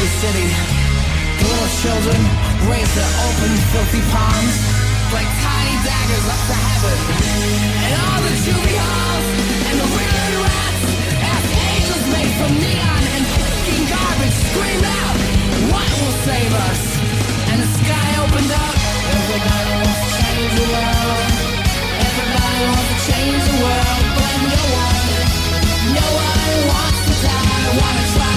[0.00, 0.48] Battery City,
[1.44, 2.20] little children
[2.72, 4.56] raise their open, filthy palms
[5.12, 6.96] like tiny daggers up to heaven.
[7.84, 9.26] And all the juvie halls
[9.68, 10.82] and the weird rats
[11.20, 15.16] ask angels made from neon and fucking garbage scream out,
[15.68, 16.80] what will save us?
[17.52, 18.76] And the sky opened up.
[19.04, 21.28] Everybody wants to change the world.
[22.08, 24.96] Everybody wants to change the world, but no one,
[25.92, 27.68] no one wants to die.
[27.76, 28.29] Wanna try,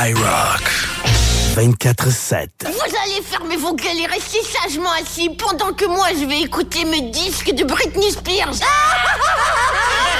[0.00, 0.62] iRock
[1.56, 2.46] 24-7.
[2.66, 6.84] Vous allez fermer vos gueules et rester sagement assis pendant que moi je vais écouter
[6.84, 8.54] mes disques de Britney Spears.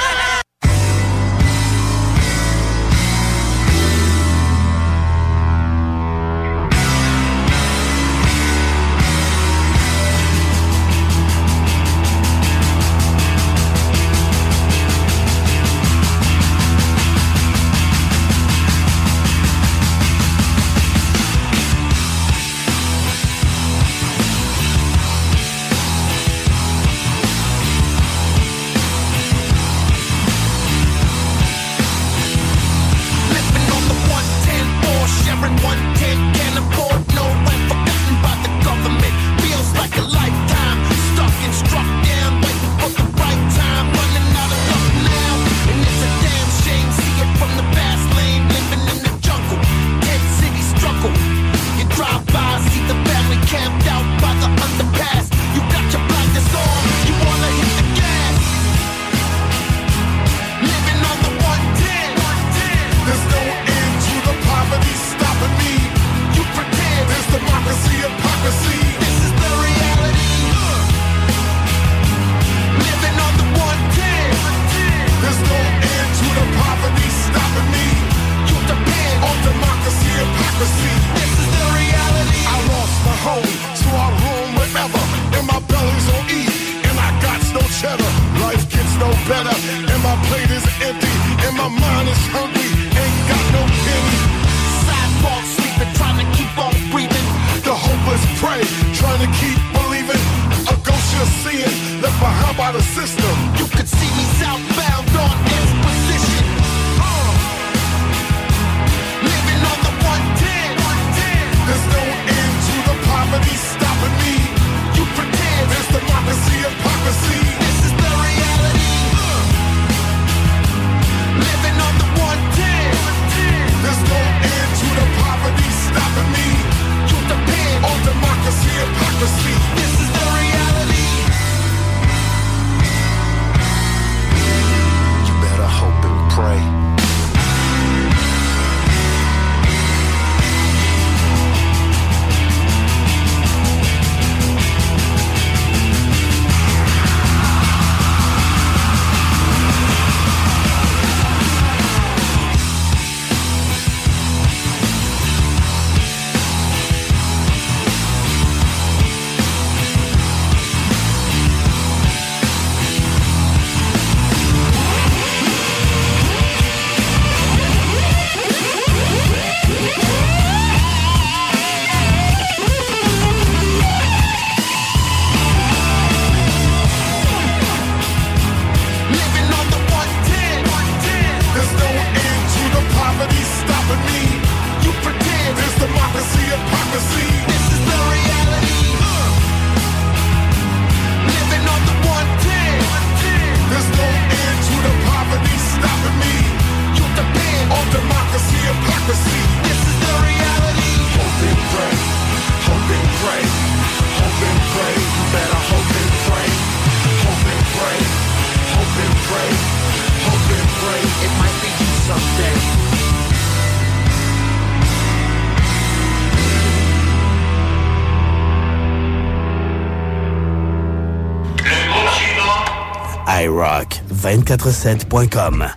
[224.23, 225.69] iRock247.com.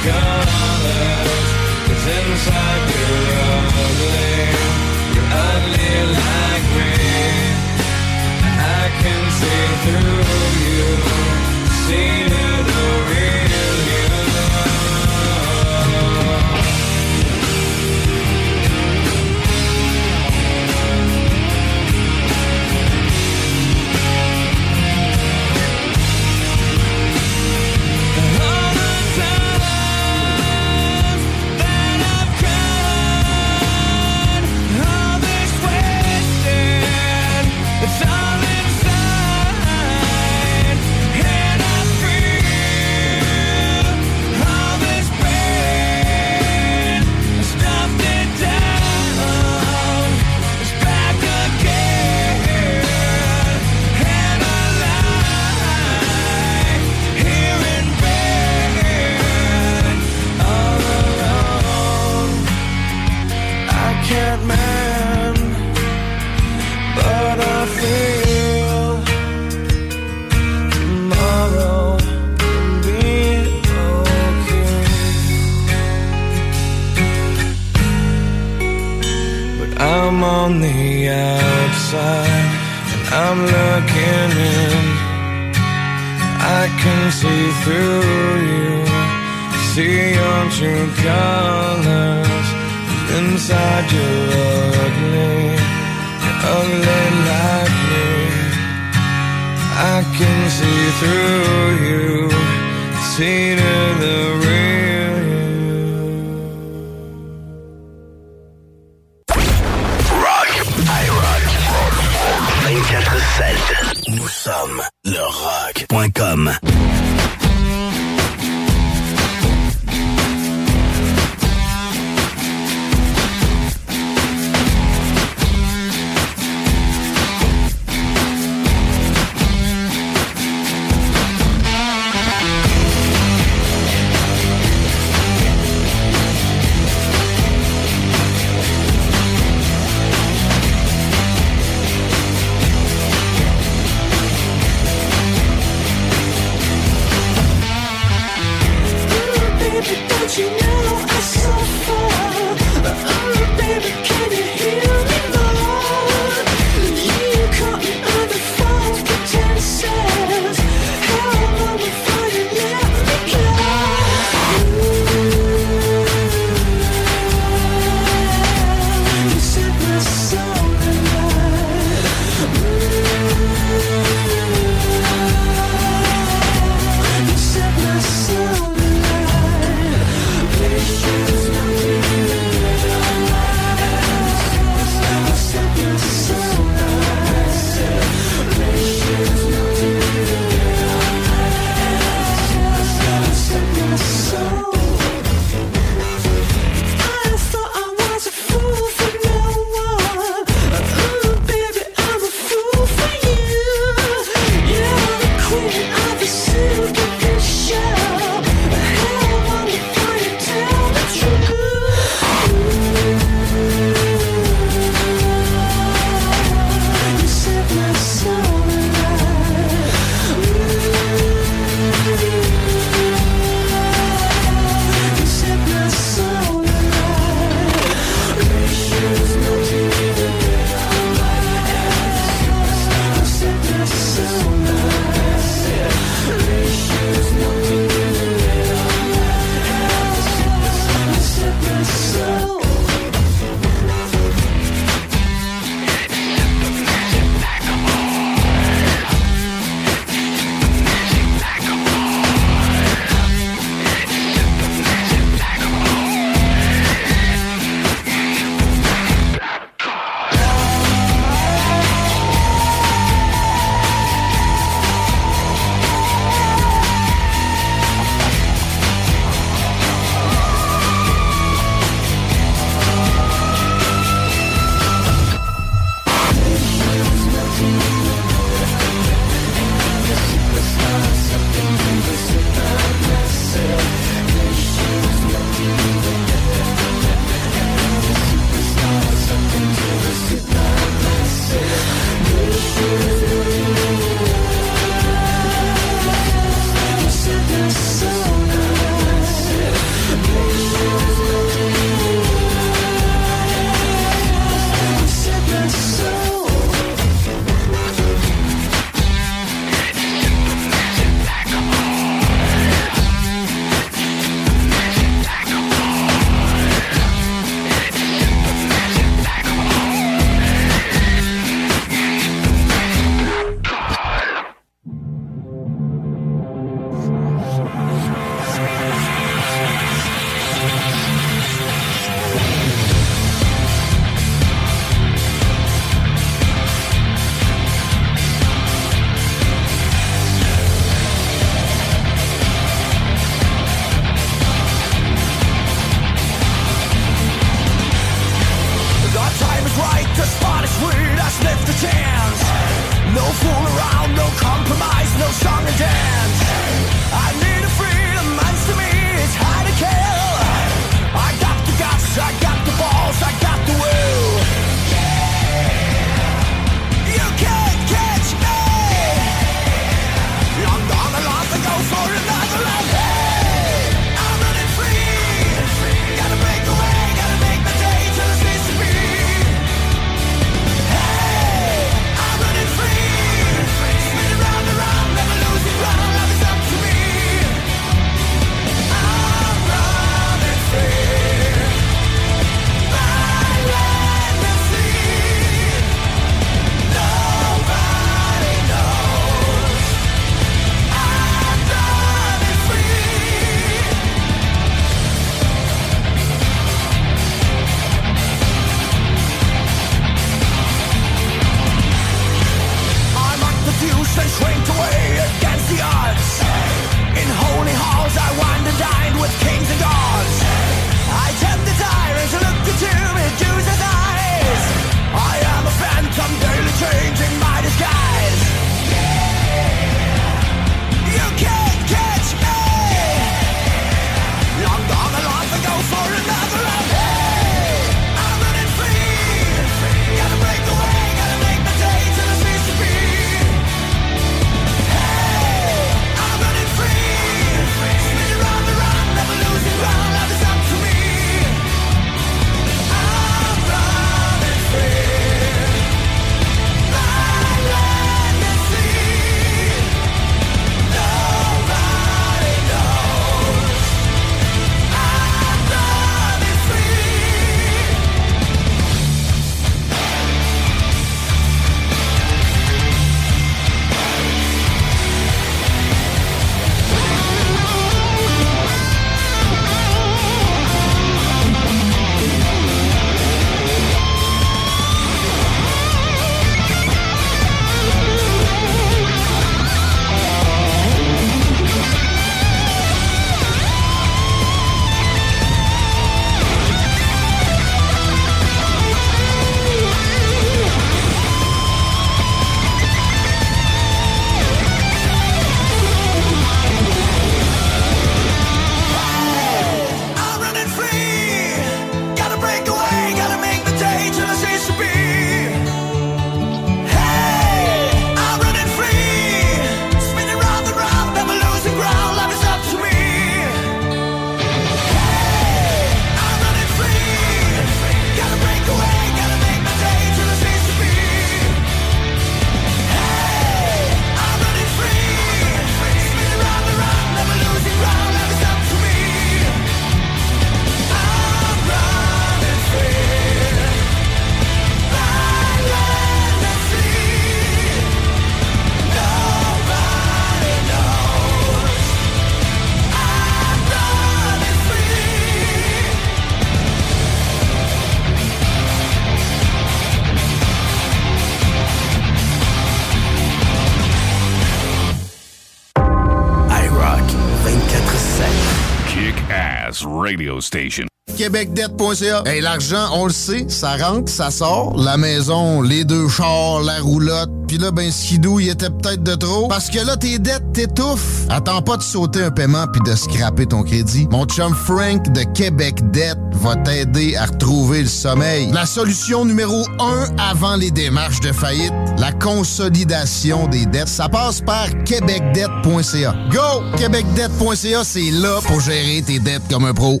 [570.48, 570.86] station.
[571.16, 572.22] québecdebt.ca.
[572.26, 574.76] Hey, l'argent, on le sait, ça rentre, ça sort.
[574.78, 577.30] La maison, les deux chars, la roulotte.
[577.48, 579.48] Puis là, ben, skidou, il était peut-être de trop.
[579.48, 581.26] Parce que là, tes dettes t'étouffent.
[581.28, 584.06] Attends pas de sauter un paiement puis de scraper ton crédit.
[584.10, 588.50] Mon chum Frank de Québec Debt va t'aider à retrouver le sommeil.
[588.52, 593.88] La solution numéro un avant les démarches de faillite, la consolidation des dettes.
[593.88, 596.14] Ça passe par québecdebt.ca.
[596.30, 596.62] Go!
[596.78, 600.00] québecdebt.ca, c'est là pour gérer tes dettes comme un pro.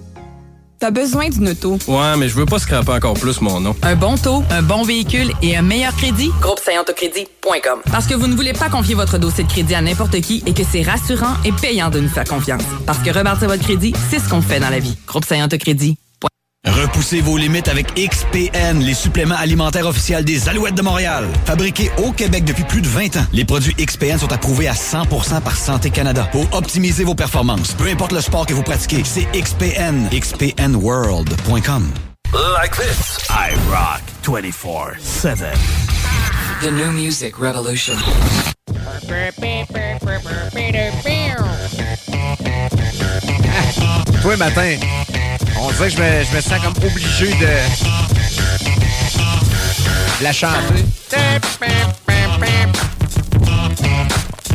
[0.78, 1.76] T'as besoin d'une auto?
[1.88, 3.74] Ouais, mais je veux pas scraper encore plus mon nom.
[3.82, 6.30] Un bon taux, un bon véhicule et un meilleur crédit?
[6.40, 6.60] Groupe
[7.90, 10.54] Parce que vous ne voulez pas confier votre dossier de crédit à n'importe qui et
[10.54, 12.62] que c'est rassurant et payant de nous faire confiance.
[12.86, 14.96] Parce que rebâtir votre crédit, c'est ce qu'on fait dans la vie.
[15.06, 15.24] Groupe
[15.58, 15.98] Crédit.
[16.98, 21.28] Repoussez vos limites avec XPN, les suppléments alimentaires officiels des Alouettes de Montréal.
[21.44, 25.40] Fabriqués au Québec depuis plus de 20 ans, les produits XPN sont approuvés à 100%
[25.40, 27.72] par Santé Canada pour optimiser vos performances.
[27.74, 30.08] Peu importe le sport que vous pratiquez, c'est XPN.
[30.10, 31.88] XPNWorld.com.
[32.32, 33.18] Like this.
[33.30, 35.54] I rock 24-7.
[36.62, 37.94] The new music revolution.
[44.22, 44.76] Toi, matin,
[45.60, 47.48] on dirait que je me, sens comme obligé de
[50.22, 50.84] la chanter.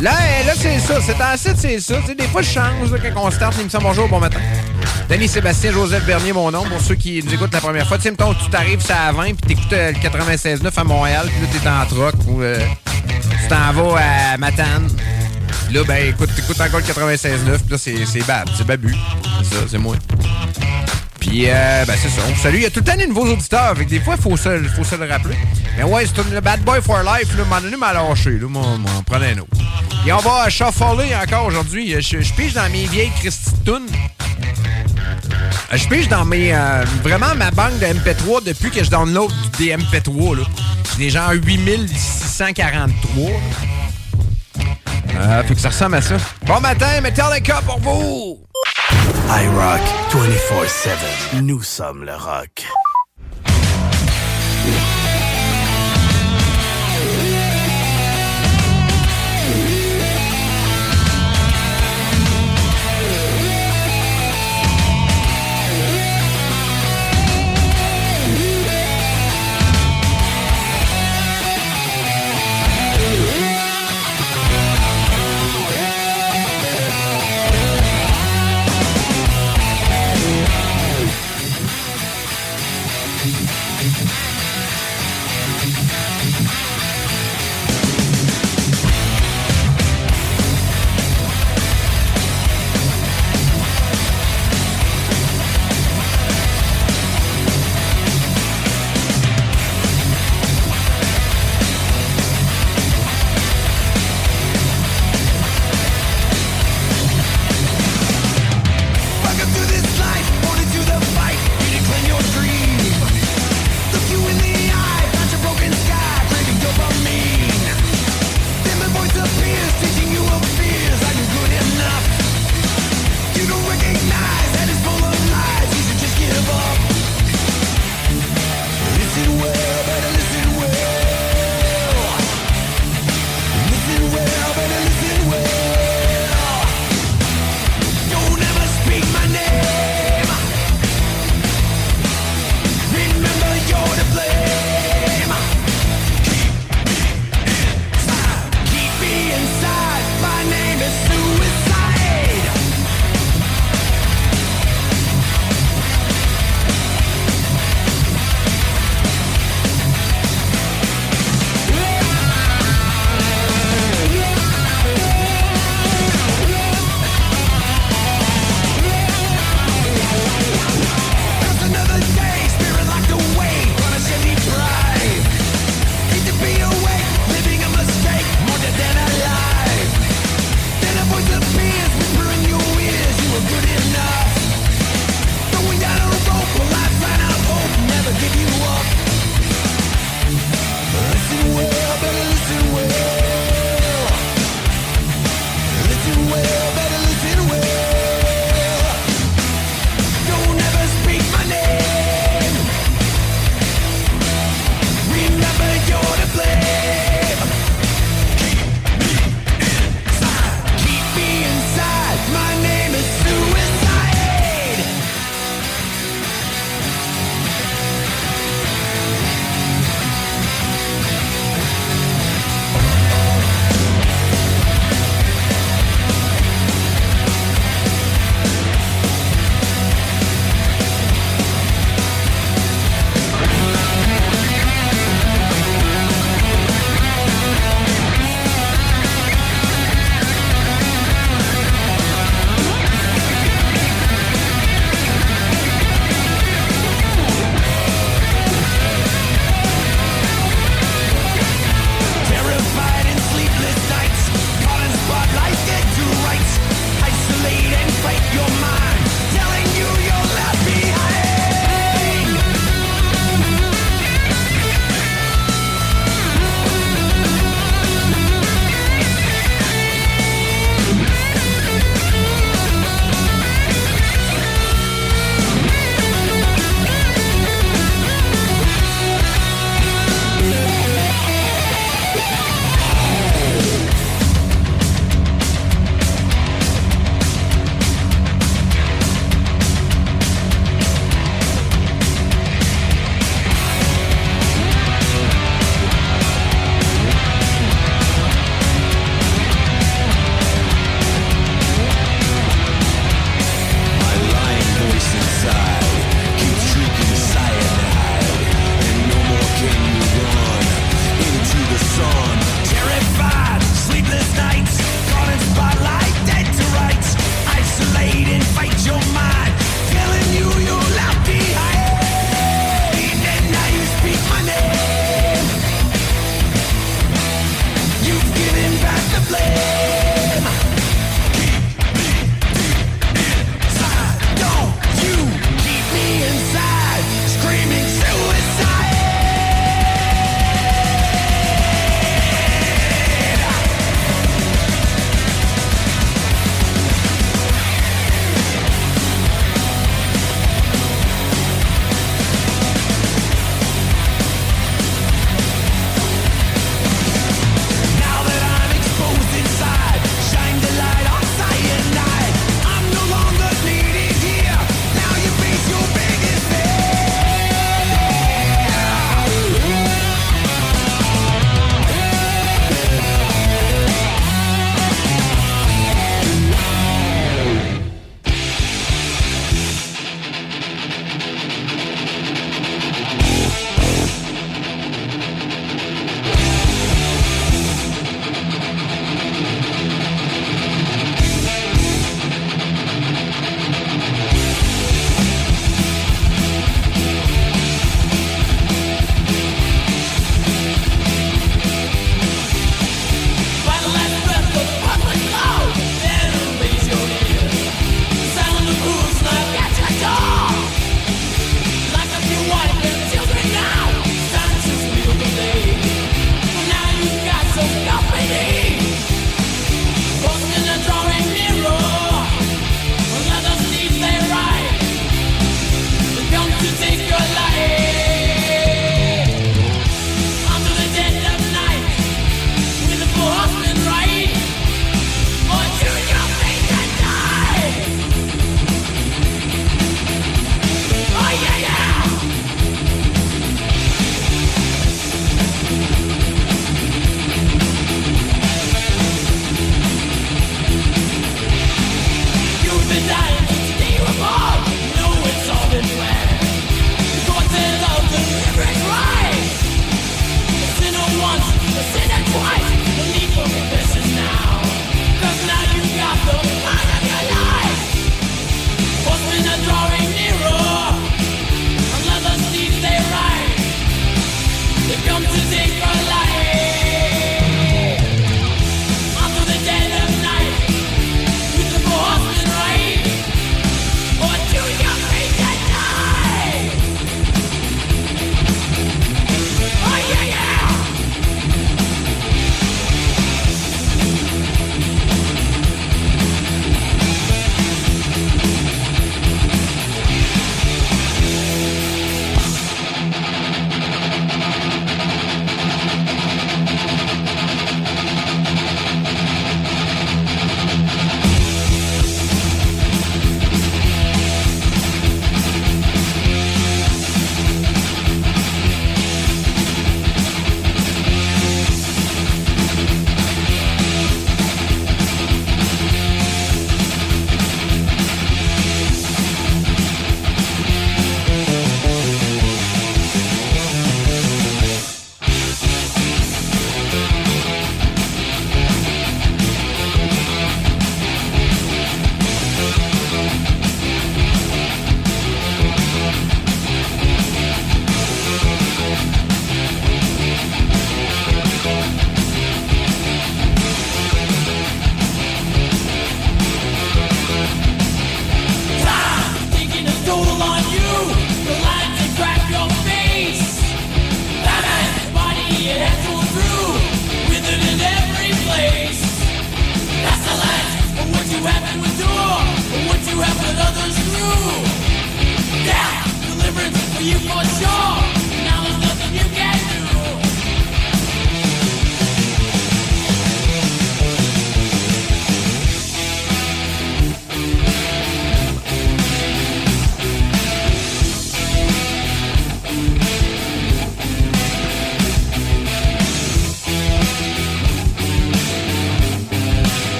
[0.00, 0.10] Là,
[0.46, 1.00] là c'est ça.
[1.00, 1.94] C'est en site, c'est ça.
[2.02, 4.40] T'sais, des fois, je change quand on start l'émission Bonjour, bon matin.
[5.08, 7.98] Denis Sébastien, Joseph Bernier, mon nom, pour ceux qui nous écoutent la première fois.
[7.98, 11.42] Tu sais, tu t'arrives ça à 20 puis t'écoutes euh, le 96.9 à Montréal, puis
[11.42, 12.58] là, t'es en troc ou euh,
[13.08, 14.00] tu t'en vas
[14.32, 14.88] à Matane.
[15.72, 18.94] Là, ben, écoute, t'écoutes encore le 96.9, puis là, c'est, bab, c'est babu.
[19.42, 19.96] C'est ça, c'est moi.
[21.22, 22.20] Puis, euh, ben, c'est ça.
[22.28, 22.56] On salue.
[22.56, 23.74] Il y a tout le temps des nouveaux auditeurs.
[23.74, 25.36] Que des fois, il faut se, faut se le rappeler.
[25.76, 27.36] Mais ouais, c'est le Bad Boy for Life.
[27.38, 28.30] Là, m'en donné m'a lâché.
[28.40, 29.56] Là, m'en, m'en prenait un autre.
[30.04, 31.94] Et on va shuffler encore aujourd'hui.
[32.02, 33.52] Je, je pige dans mes vieilles Christy.
[33.68, 33.78] Euh,
[35.76, 36.52] Je pige dans mes.
[36.52, 40.38] euh, vraiment ma banque de MP3 depuis que je download des MP3.
[40.38, 40.42] Là.
[40.98, 43.30] J'ai genre 8643.
[45.14, 46.16] Euh, fait que ça ressemble à ça.
[46.46, 48.40] Bon matin, Metallica pour vous!
[49.34, 51.40] I rock 24-7.
[51.42, 52.66] Nous sommes le rock.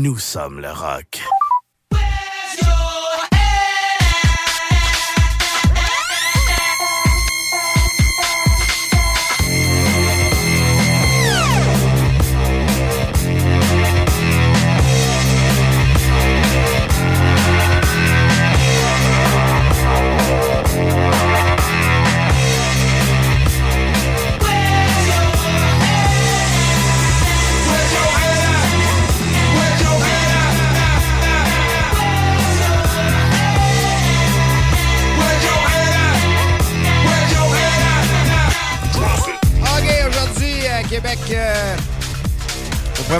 [0.00, 1.07] Nous sommes le rock.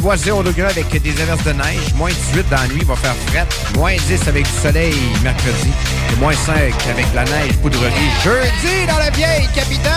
[0.08, 1.92] Prévoit 0 degré avec des averses de neige.
[1.94, 3.46] Moins 18 dans la nuit, va faire fret.
[3.76, 5.70] Moins 10 avec du soleil mercredi.
[6.10, 6.54] Et moins 5
[6.88, 7.92] avec la neige poudrerie.
[8.24, 9.92] Jeudi, dans la vieille capitale!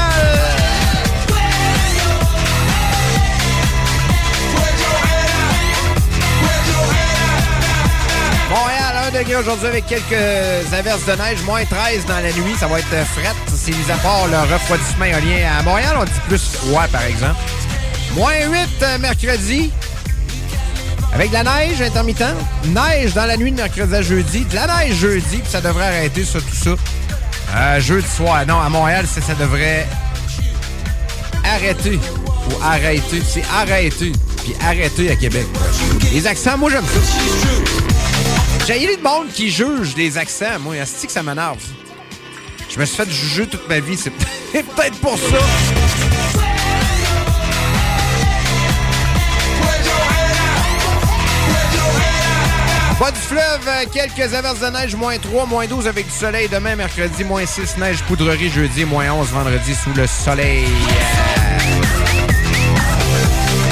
[8.50, 12.68] Montréal, 1 degré aujourd'hui avec quelques averses de neige, moins 13 dans la nuit, ça
[12.68, 13.36] va être fret.
[13.48, 17.40] C'est mis à part le refroidissement éolien à Montréal, on dit plus froid par exemple.
[18.16, 19.72] Moins 8 euh, mercredi,
[21.14, 22.38] avec de la neige intermittente.
[22.66, 25.86] Neige dans la nuit de mercredi à jeudi, de la neige jeudi, puis ça devrait
[25.88, 26.76] arrêter ça, tout ça.
[27.56, 29.88] Euh, jeudi soir, non, à Montréal, ça, devrait
[31.44, 32.00] arrêter.
[32.50, 34.14] Ou arrêter, c'est arrêter.
[34.44, 35.46] Puis arrêter à Québec.
[36.14, 37.00] Les accents, moi j'aime ça.
[38.68, 40.60] J'ai de monde qui juge les accents.
[40.62, 41.58] Moi, c'est que ça m'énerve?
[42.70, 43.98] Je me suis fait juger toute ma vie.
[43.98, 44.12] C'est
[44.54, 45.38] peut-être pour ça.
[53.02, 56.48] Bas du fleuve, euh, quelques averses de neige, moins 3, moins 12 avec du soleil.
[56.48, 58.52] Demain, mercredi, moins 6, neige, poudrerie.
[58.52, 60.68] Jeudi, moins 11, vendredi, sous le soleil.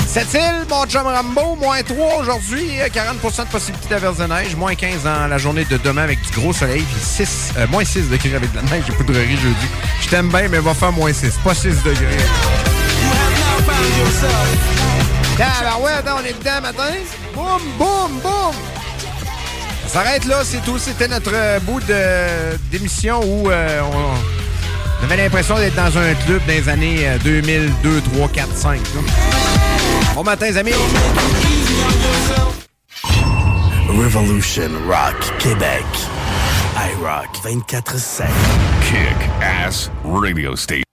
[0.07, 4.73] Cette-île, mon chum Rambo, moins 3 aujourd'hui, euh, 40% de possibilité d'averse de neige, moins
[4.73, 8.09] 15 dans la journée de demain avec du gros soleil, puis 6, euh, moins 6
[8.09, 9.67] degrés avec de la neige poudrerie jeudi.
[10.01, 12.17] Je t'aime bien, mais va faire moins 6, pas 6 degrés.
[15.39, 16.95] Ah, ouais, on est dedans matin.
[17.35, 18.78] Boum, boum, boum.
[19.89, 20.77] S'arrête là, c'est tout.
[20.77, 21.81] C'était notre euh, bout
[22.69, 28.01] d'émission où euh, on, on avait l'impression d'être dans un club les années euh, 2002,
[28.13, 28.75] 3, 4, 5.
[28.75, 29.01] là.
[30.13, 30.73] Bon matin, les amis.
[33.87, 35.85] Revolution Rock Québec.
[36.77, 38.25] iRock 24-7.
[38.83, 40.88] Kick Ass Radio Station.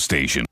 [0.00, 0.44] station.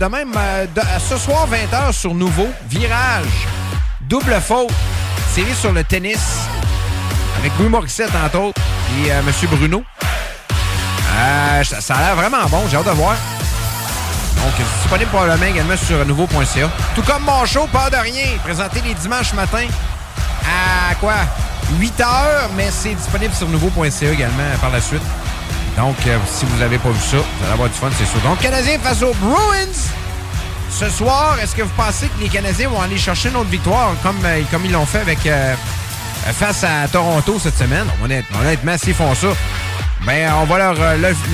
[0.00, 3.46] de même euh, euh, ce soir 20h sur Nouveau, Virage,
[4.00, 4.70] Double Faute,
[5.34, 6.38] série sur le tennis,
[7.38, 8.62] avec Louis Morissette entre autres
[9.04, 9.84] et euh, Monsieur Bruno.
[11.18, 13.14] Euh, ça, a l'air vraiment bon, j'ai hâte de voir.
[14.36, 16.70] Donc, disponible pour le probablement également sur nouveau.ca.
[16.94, 19.68] Tout comme mon show, pas de rien, présenté les dimanches matins
[20.90, 21.16] à quoi?
[21.78, 25.02] 8 heures, mais c'est disponible sur nouveau.ca également par la suite.
[25.76, 25.96] Donc,
[26.26, 28.20] si vous n'avez pas vu ça, vous allez avoir du fun, c'est sûr.
[28.20, 29.89] Donc, Canadien face aux Bruins
[30.80, 33.94] ce soir, est-ce que vous pensez que les Canadiens vont aller chercher une autre victoire
[34.02, 35.54] comme, euh, ils l'ont fait avec euh,
[36.26, 37.86] euh, face à Toronto cette semaine?
[38.02, 39.28] Honnêtement, honnêtement s'ils font ça,
[40.06, 40.74] ben, on va leur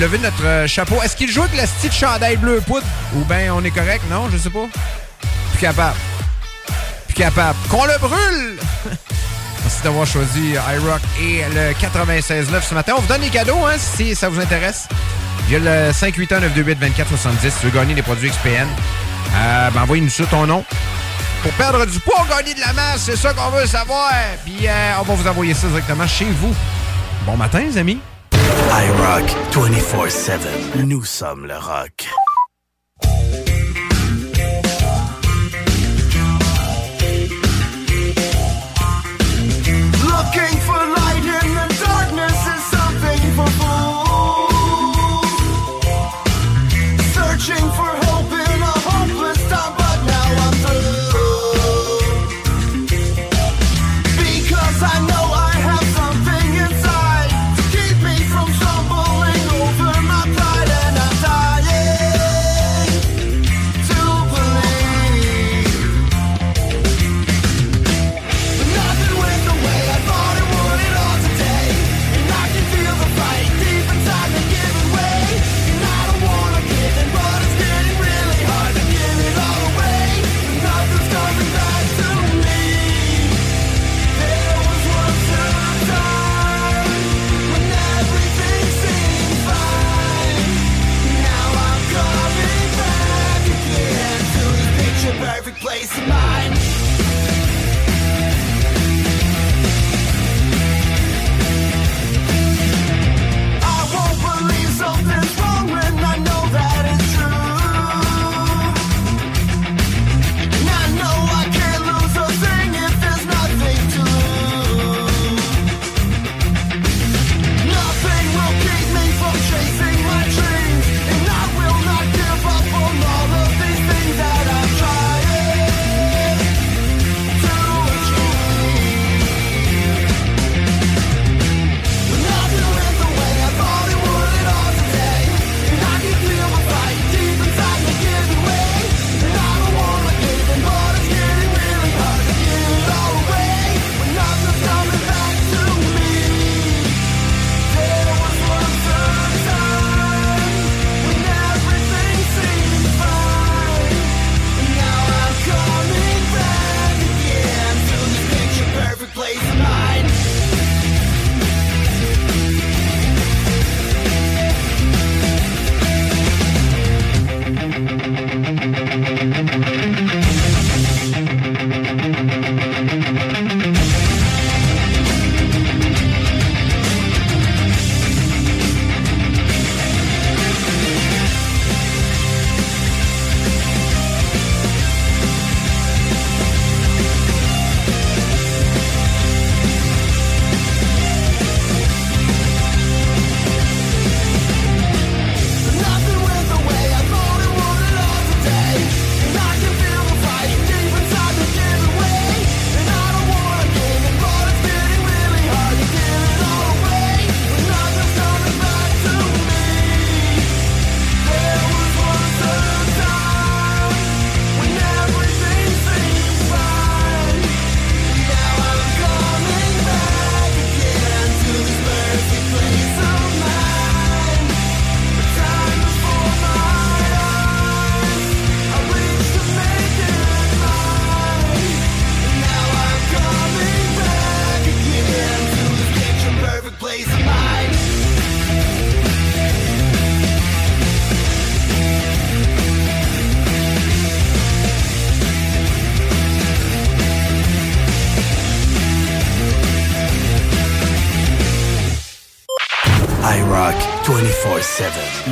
[0.00, 1.00] lever notre chapeau.
[1.00, 2.84] Est-ce qu'ils jouent avec la petite chandail bleu poudre?
[3.14, 4.02] Ou ben on est correct?
[4.10, 4.66] Non, je sais pas.
[5.52, 5.96] Plus capable.
[7.06, 7.58] Plus capable.
[7.70, 8.58] Qu'on le brûle!
[9.62, 12.94] Merci d'avoir choisi iRock et le 96.9 ce matin.
[12.96, 14.88] On vous donne des cadeaux, hein, si ça vous intéresse.
[15.46, 18.66] Il y a le 581-928-2470 tu veux gagner des produits XPN.
[19.34, 20.64] Euh, ben, envoyez-nous ça ton nom.
[21.42, 24.10] Pour perdre du poids, gagner de la masse, c'est ça qu'on veut savoir.
[24.44, 26.54] Puis euh, on va vous envoyer ça directement chez vous.
[27.24, 28.00] Bon matin, les amis.
[28.32, 30.84] I rock 24-7.
[30.84, 32.08] Nous sommes le rock.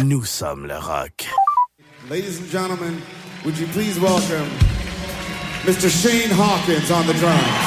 [0.02, 1.24] Nous sommes le rock.
[2.10, 3.00] Ladies and gentlemen,
[3.44, 4.48] would you please welcome
[5.62, 5.88] Mr.
[5.88, 7.63] Shane Hawkins on the drums.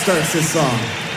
[0.00, 1.09] starts this song.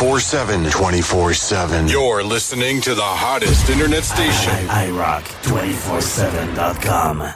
[0.00, 0.70] 24 7.
[0.70, 1.88] 24 7.
[1.88, 4.50] You're listening to the hottest internet station.
[4.68, 7.28] irock24-7.com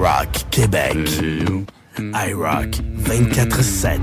[0.00, 0.96] iRock Québec.
[1.98, 2.70] iRock
[3.04, 4.00] 24-7.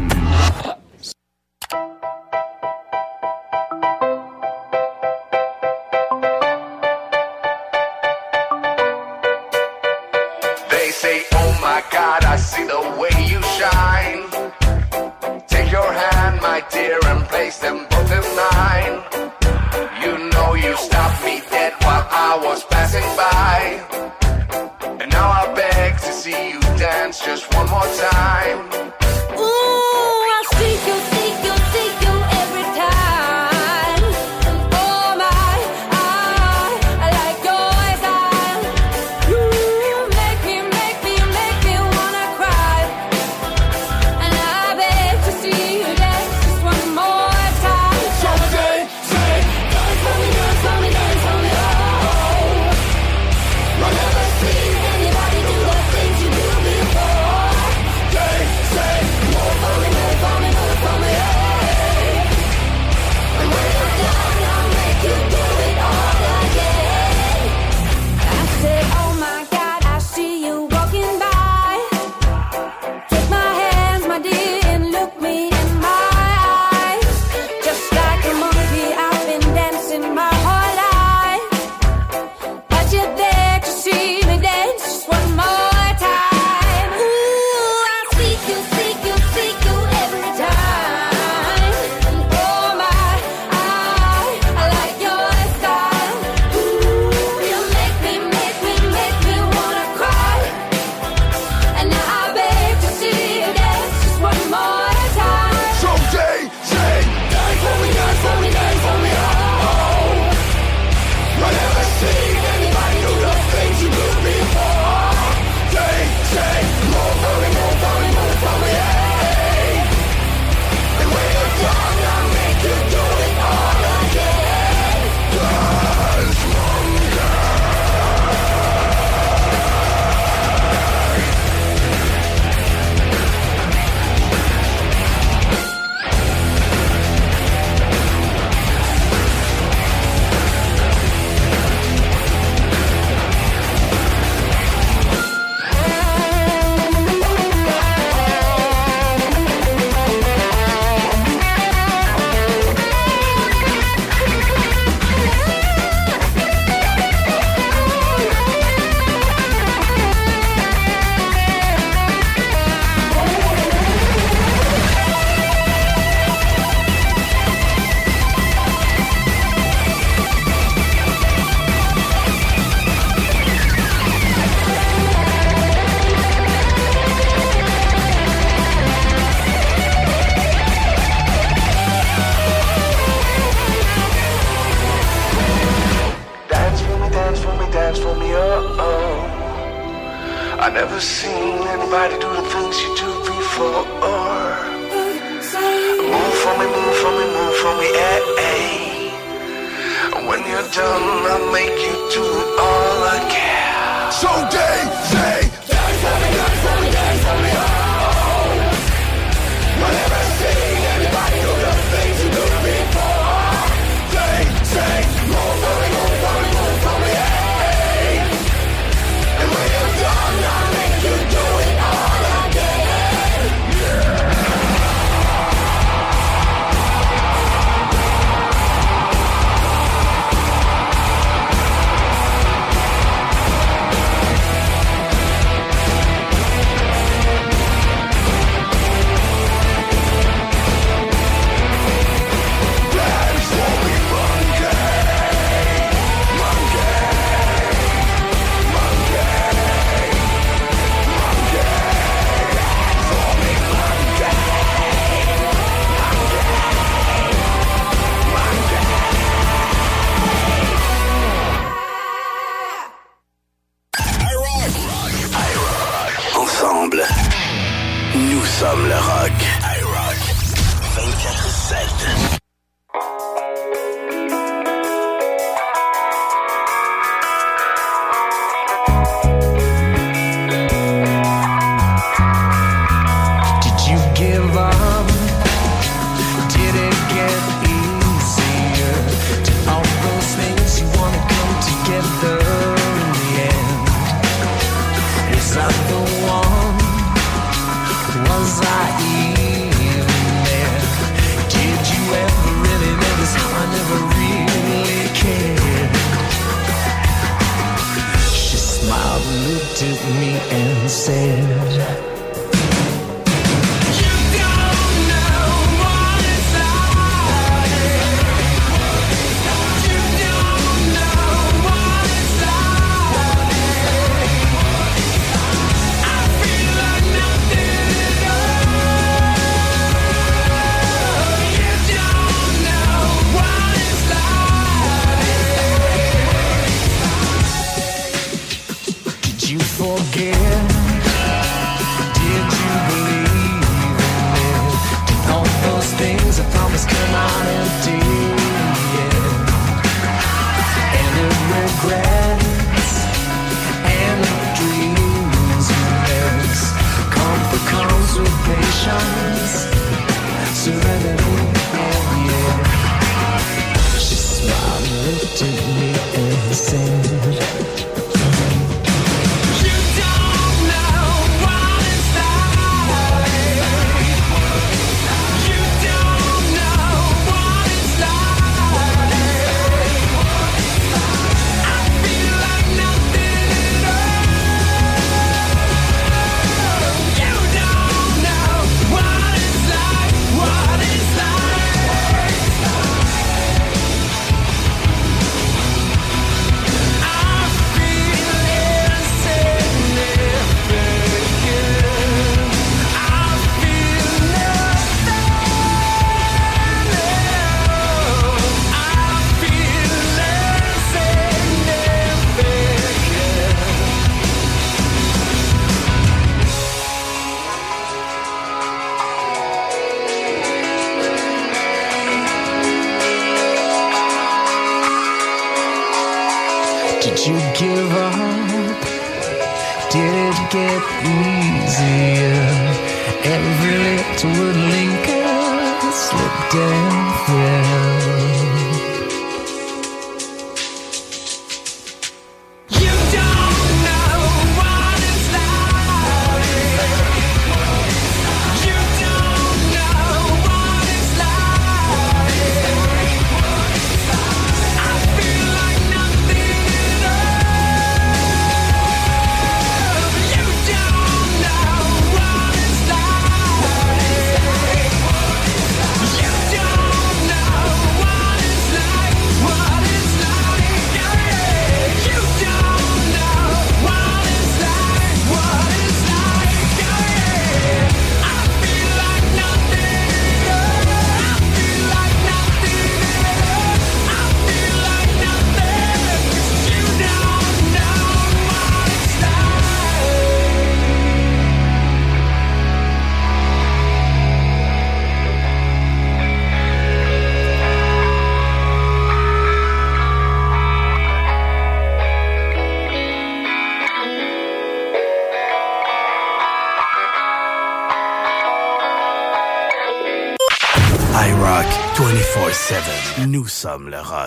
[513.57, 514.26] Sommes le rock.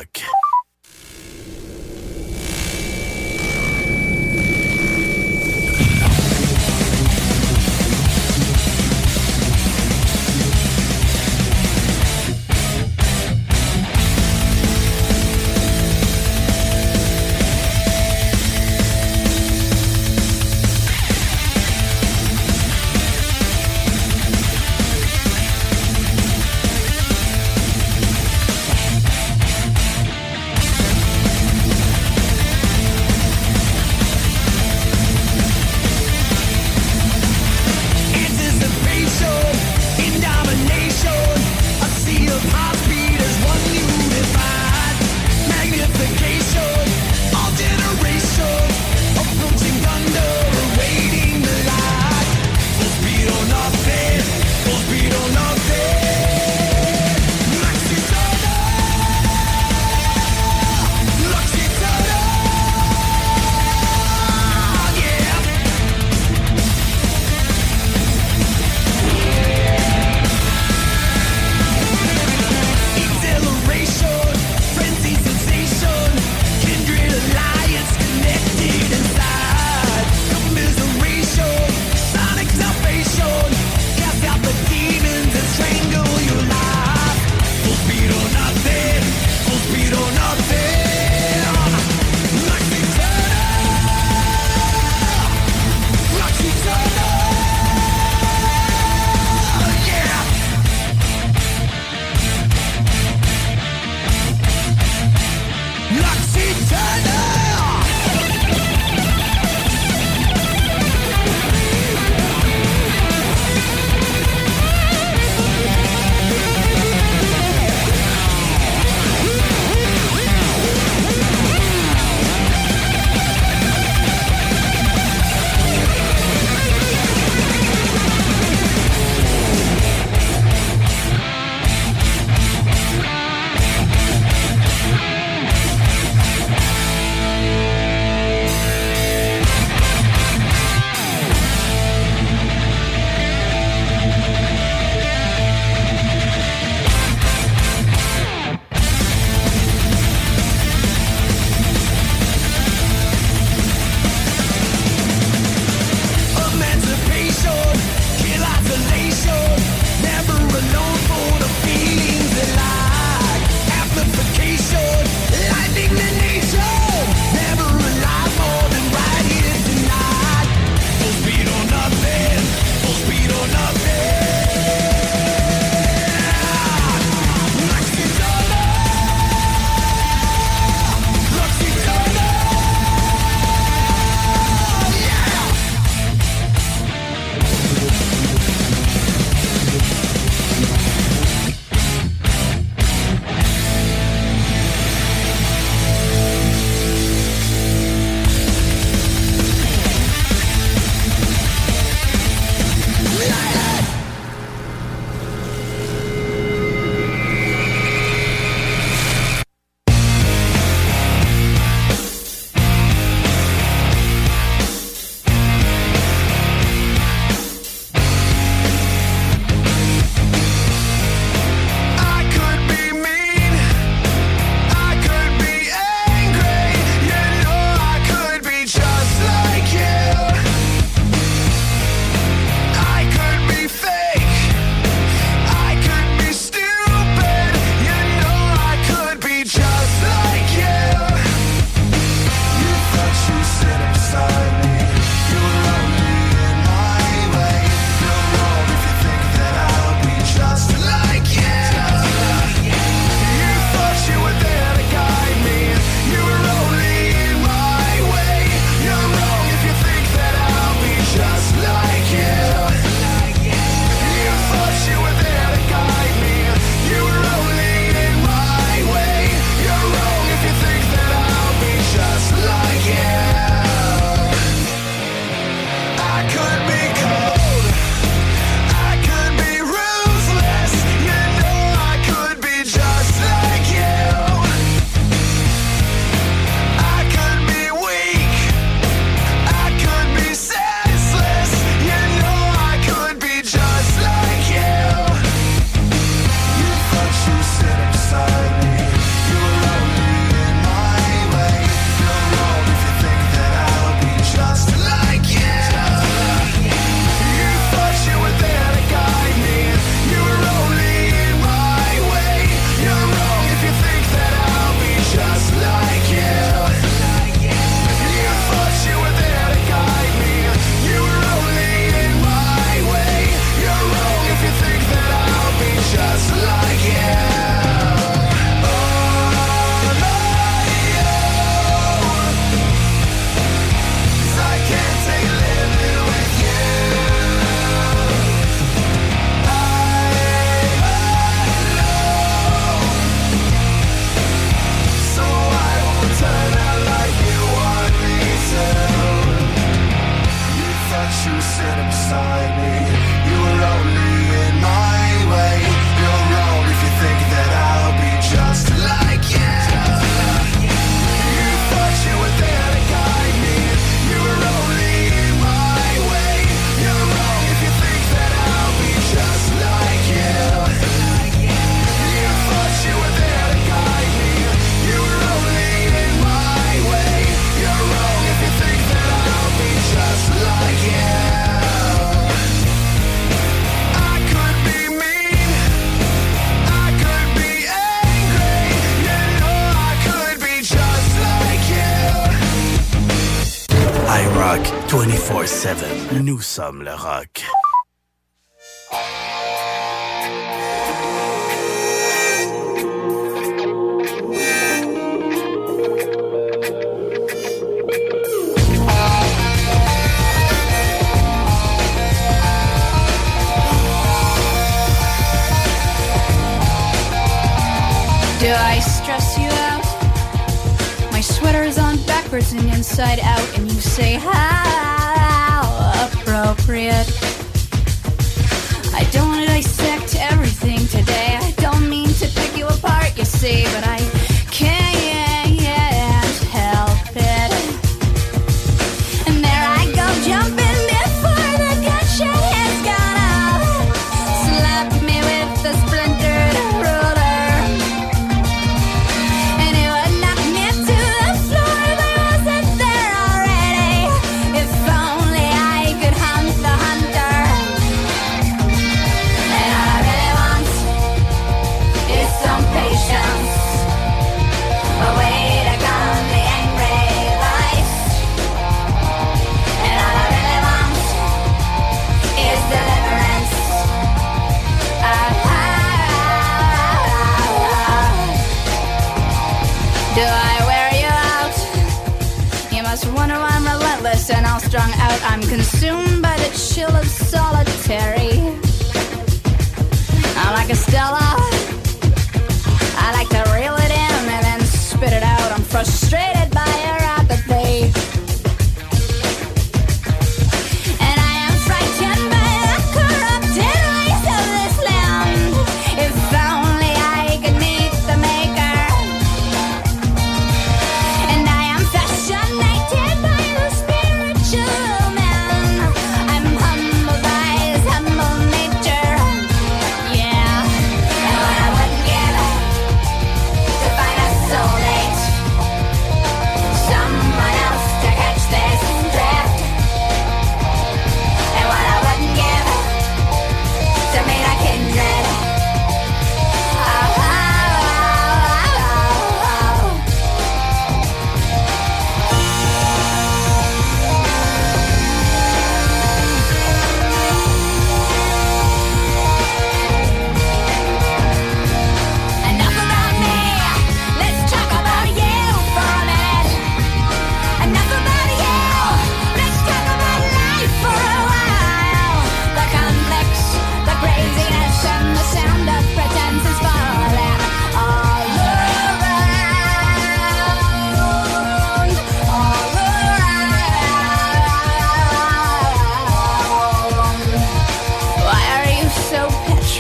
[396.50, 396.82] nous sommes.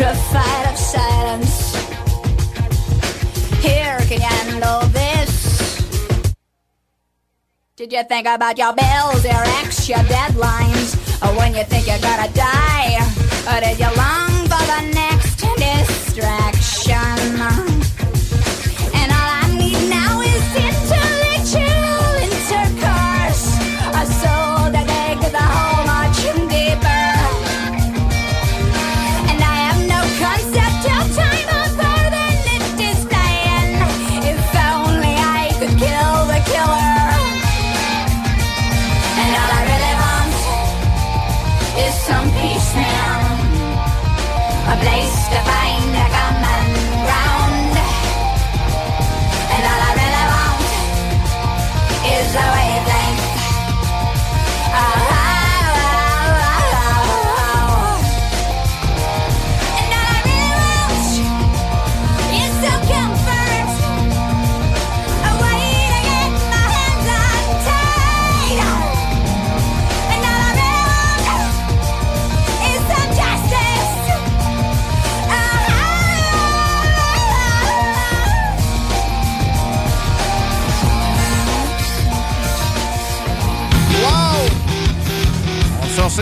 [0.00, 1.74] petrified of silence.
[3.60, 6.32] Here can handle this.
[7.76, 10.96] Did you think about your bills, your ex, your deadlines?
[11.22, 12.96] Or when you think you're gonna die?
[13.48, 17.69] Or did you long for the next distraction?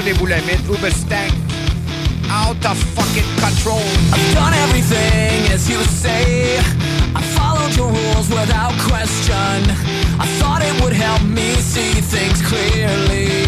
[0.03, 1.33] des boulamites ou Mustang.
[2.31, 3.81] Out of fucking control.
[4.13, 6.59] I've done everything as you say.
[7.15, 9.59] I followed your rules without question.
[10.21, 13.48] I thought it would help me see things clearly.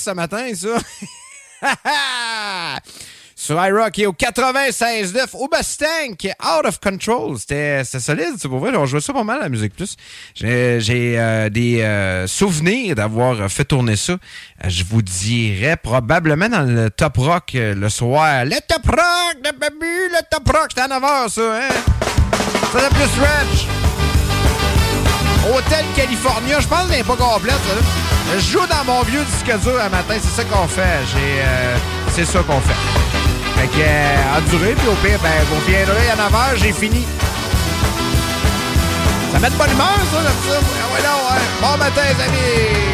[0.00, 0.78] Ce matin, ça.
[3.40, 7.38] Sur iRock et au 96.9 au Stank, Out of Control.
[7.38, 8.76] C'était solide, c'est pour vrai.
[8.76, 9.96] On jouait ça pas mal la Musique Plus.
[10.34, 10.78] J'ai
[11.18, 14.18] euh, des euh, souvenirs d'avoir fait tourner ça.
[14.66, 18.44] Je vous dirais probablement dans le Top Rock euh, le soir.
[18.44, 21.68] Le Top Rock de Babu, le Top Rock, c'était à 9h ça, hein?
[22.72, 23.79] Plus Reg.
[25.48, 27.74] Hôtel California, je pense qu'elle n'est pas complète, ça.
[28.34, 31.00] Je joue dans mon vieux disque dur un matin, c'est ça qu'on fait.
[31.12, 31.76] J'ai, euh,
[32.12, 32.74] c'est ça qu'on fait.
[33.56, 37.06] Fait que, euh, endurez, puis au pire, ben, vous viendrez à 9h, j'ai fini.
[39.32, 40.58] Ça met de bonne humeur, ça, là, ça.
[40.58, 41.40] Ouais, non, ouais.
[41.60, 42.89] Bon matin, les amis.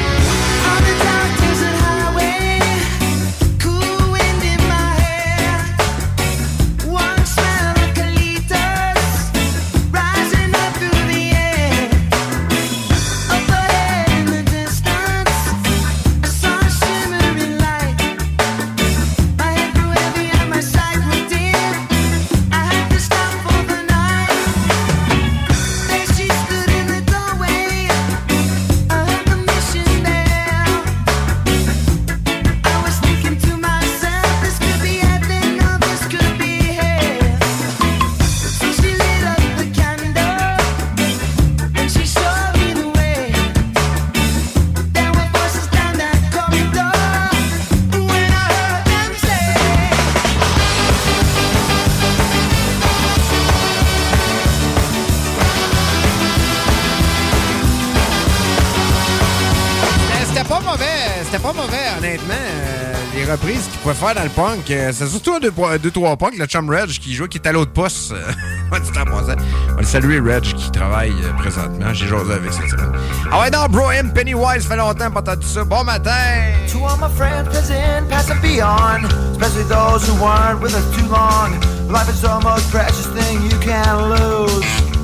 [63.31, 66.71] Reprises qu'il pouvait faire dans le punk, euh, c'est surtout un 2-3 punk, le chum
[66.71, 68.15] Reg qui joue, qui est à l'autre poste.
[68.73, 69.37] On va
[69.79, 71.93] le saluer, Reg, qui travaille euh, présentement.
[71.93, 72.93] J'ai jasé avec cette semaine.
[73.31, 75.65] Ah ouais, non, Bro M, Pennywise, fait longtemps pas entendu ça.
[75.65, 76.11] Bon matin!
[76.73, 81.07] To all my friends present, past and beyond, especially those who weren't with us too
[81.09, 81.53] long.
[81.89, 84.97] Life is the most precious thing you can lose.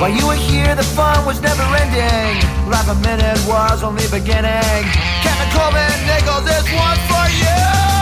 [0.00, 2.42] While you were here, the fun was never ending.
[2.68, 5.13] Life a minute was only beginning.
[5.24, 7.93] Captain Coleman Nichols, this one's for you.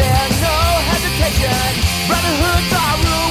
[0.00, 0.56] We'll there, no
[0.90, 1.72] hesitation.
[2.08, 3.29] Brotherhood's our rule,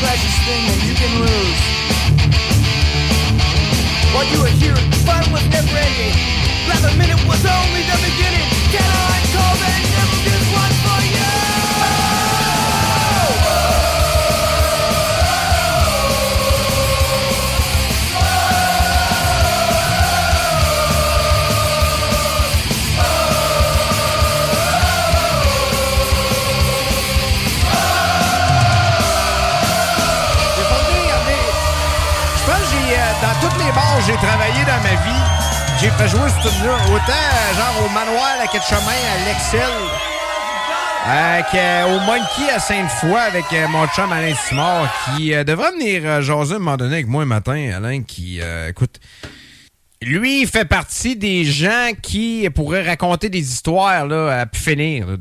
[0.00, 1.60] precious thing that you can lose.
[4.12, 4.76] While you were here,
[5.08, 6.12] fun was never ending.
[6.68, 8.05] Last minute was only the
[33.48, 35.22] toutes les bars j'ai travaillé dans ma vie,
[35.80, 36.74] j'ai fait jouer ce tune-là.
[36.92, 39.60] Autant genre au manoir à Quai-de-Chemin, à l'Excel,
[41.08, 46.22] euh, qu'au Monkey à Sainte-Foy avec euh, mon chum Alain Simard, qui euh, devrait venir
[46.22, 47.70] jaser un moment donné avec moi un matin.
[47.76, 48.98] Alain, qui, écoute,
[50.06, 55.18] Lui, il fait partie des gens qui pourraient raconter des histoires là, à pu finir.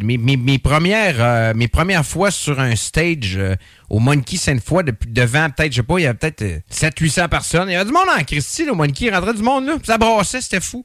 [0.00, 3.56] mes, premières, euh, mes premières fois sur un stage euh,
[3.90, 7.68] au Monkey Sainte-Foy, depuis, devant peut-être, je sais pas, il y avait peut-être 700-800 personnes.
[7.68, 9.06] Il y avait du monde en Christie, au Monkey.
[9.06, 9.76] Il rentrait du monde, là.
[9.82, 10.84] Ça brassait, c'était fou.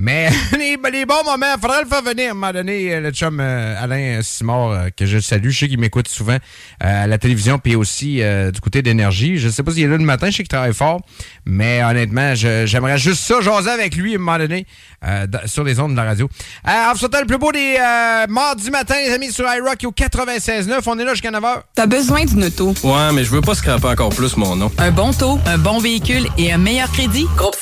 [0.00, 3.10] Mais les, les bons moments, faudrait le faire venir à un moment donné, euh, le
[3.10, 5.50] chum euh, Alain Simard, euh, que je salue.
[5.50, 9.38] Je sais qu'il m'écoute souvent euh, à la télévision, puis aussi euh, du côté d'énergie.
[9.38, 11.00] Je sais pas s'il est là le matin, je sais qu'il travaille fort,
[11.44, 14.66] mais honnêtement, je- j'aimerais juste ça, jaser avec lui à un moment donné
[15.04, 16.28] euh, sur les ondes de la radio.
[16.68, 19.78] Euh, en vous souhaitant le plus beau des euh, mardis matin, les amis, sur iRock
[19.84, 20.78] au 96.9.
[20.86, 21.62] On est là jusqu'à 9h.
[21.74, 22.72] T'as besoin d'une auto?
[22.84, 24.70] Ouais, mais je veux pas scraper encore plus mon nom.
[24.78, 27.26] Un bon taux, un bon véhicule et un meilleur crédit?
[27.36, 27.56] Groupe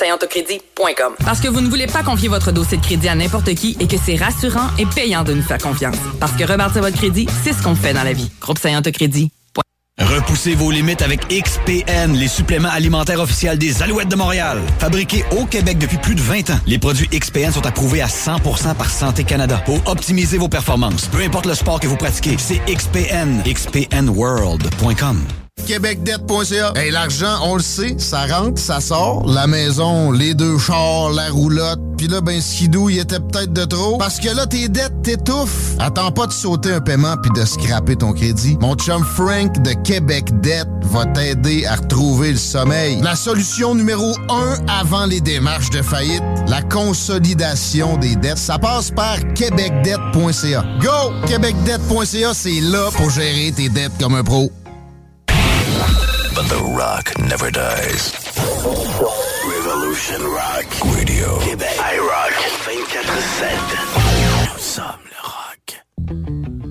[1.24, 3.86] Parce que vous ne voulez pas confier votre dossier de crédit à n'importe qui et
[3.86, 5.96] que c'est rassurant et payant de nous faire confiance.
[6.20, 8.30] Parce que rebâtir votre crédit, c'est ce qu'on fait dans la vie.
[8.40, 8.58] Groupe
[8.92, 9.30] Crédit.
[9.98, 14.60] Repoussez vos limites avec XPN, les suppléments alimentaires officiels des Alouettes de Montréal.
[14.78, 18.74] Fabriqués au Québec depuis plus de 20 ans, les produits XPN sont approuvés à 100%
[18.74, 21.06] par Santé Canada pour optimiser vos performances.
[21.06, 23.42] Peu importe le sport que vous pratiquez, c'est XPN.
[23.46, 25.22] XPNWorld.com.
[25.80, 26.72] Québecdebt.ca.
[26.76, 29.26] Hey, l'argent, on le sait, ça rentre, ça sort.
[29.26, 31.80] La maison, les deux chars, la roulotte.
[31.98, 33.98] Puis là, ben, skidou, il était peut-être de trop.
[33.98, 35.74] Parce que là, tes dettes t'étouffent.
[35.80, 38.56] Attends pas de sauter un paiement puis de scraper ton crédit.
[38.60, 43.00] Mon chum Frank de Québec Debt va t'aider à retrouver le sommeil.
[43.02, 48.38] La solution numéro un avant les démarches de faillite, la consolidation des dettes.
[48.38, 50.64] Ça passe par québecdebt.ca.
[50.80, 51.26] Go!
[51.26, 54.52] Québecdebt.ca, c'est là pour gérer tes dettes comme un pro.
[56.34, 58.12] But the rock never dies.
[59.56, 60.66] Revolution Rock
[60.96, 61.38] Radio.
[61.40, 61.76] Québec.
[61.78, 62.34] iRock
[62.64, 63.46] 24-7.
[64.52, 66.65] Nous sommes le rock.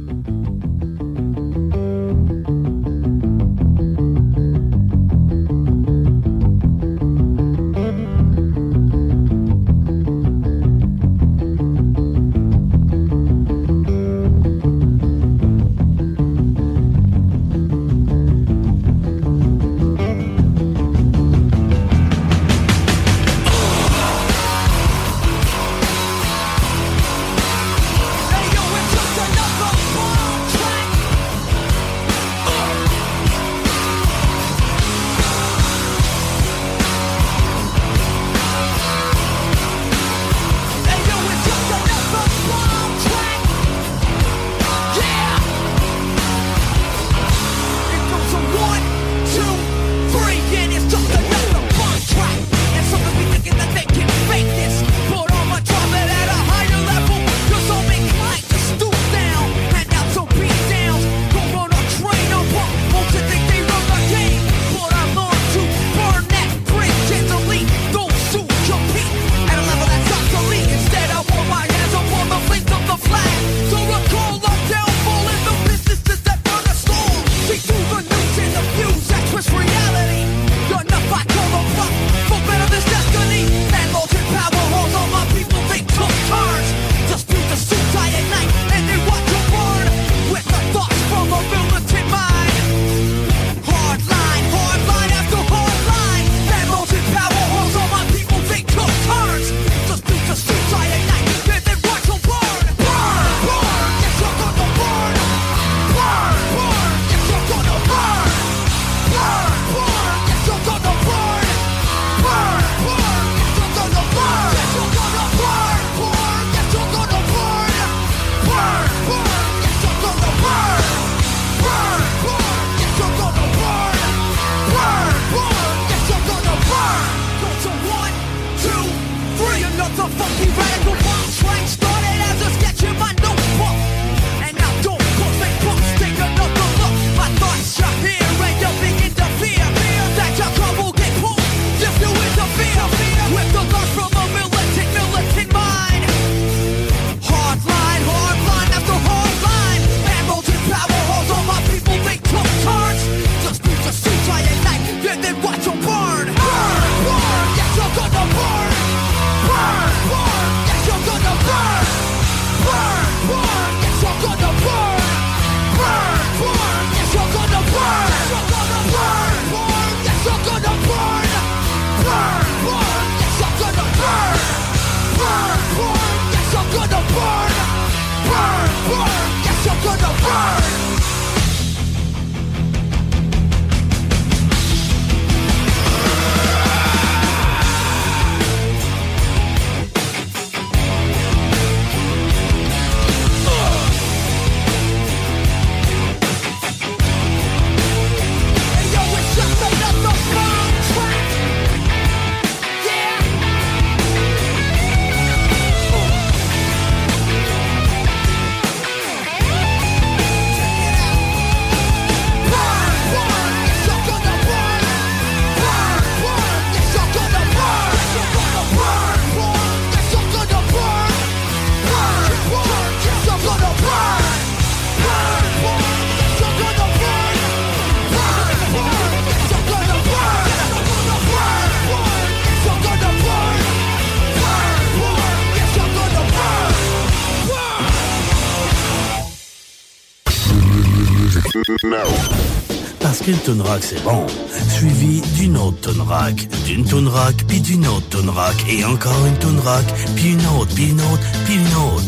[243.25, 244.27] qu'une tune c'est bon,
[244.69, 247.09] suivi d'une autre tune rack, d'une tune
[247.47, 249.85] puis d'une autre tune rack, et encore une tune rack,
[250.15, 252.03] puis une autre, puis une autre, puis une autre.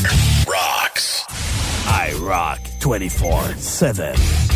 [0.46, 1.26] Rocks.
[1.88, 4.47] I rock 24-7.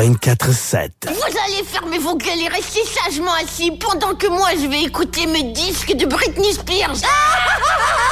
[0.00, 0.90] 24-7.
[1.08, 5.26] Vous allez fermer vos gueules et rester sagement assis pendant que moi je vais écouter
[5.26, 6.96] mes disques de Britney Spears.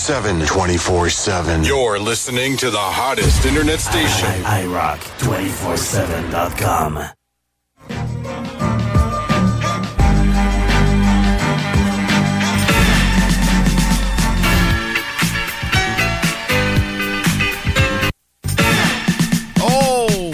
[0.00, 0.46] 7.
[0.46, 1.62] 24 7.
[1.62, 4.28] You're listening to the hottest internet station.
[4.44, 7.04] iRock247.com.
[19.60, 20.30] Oh!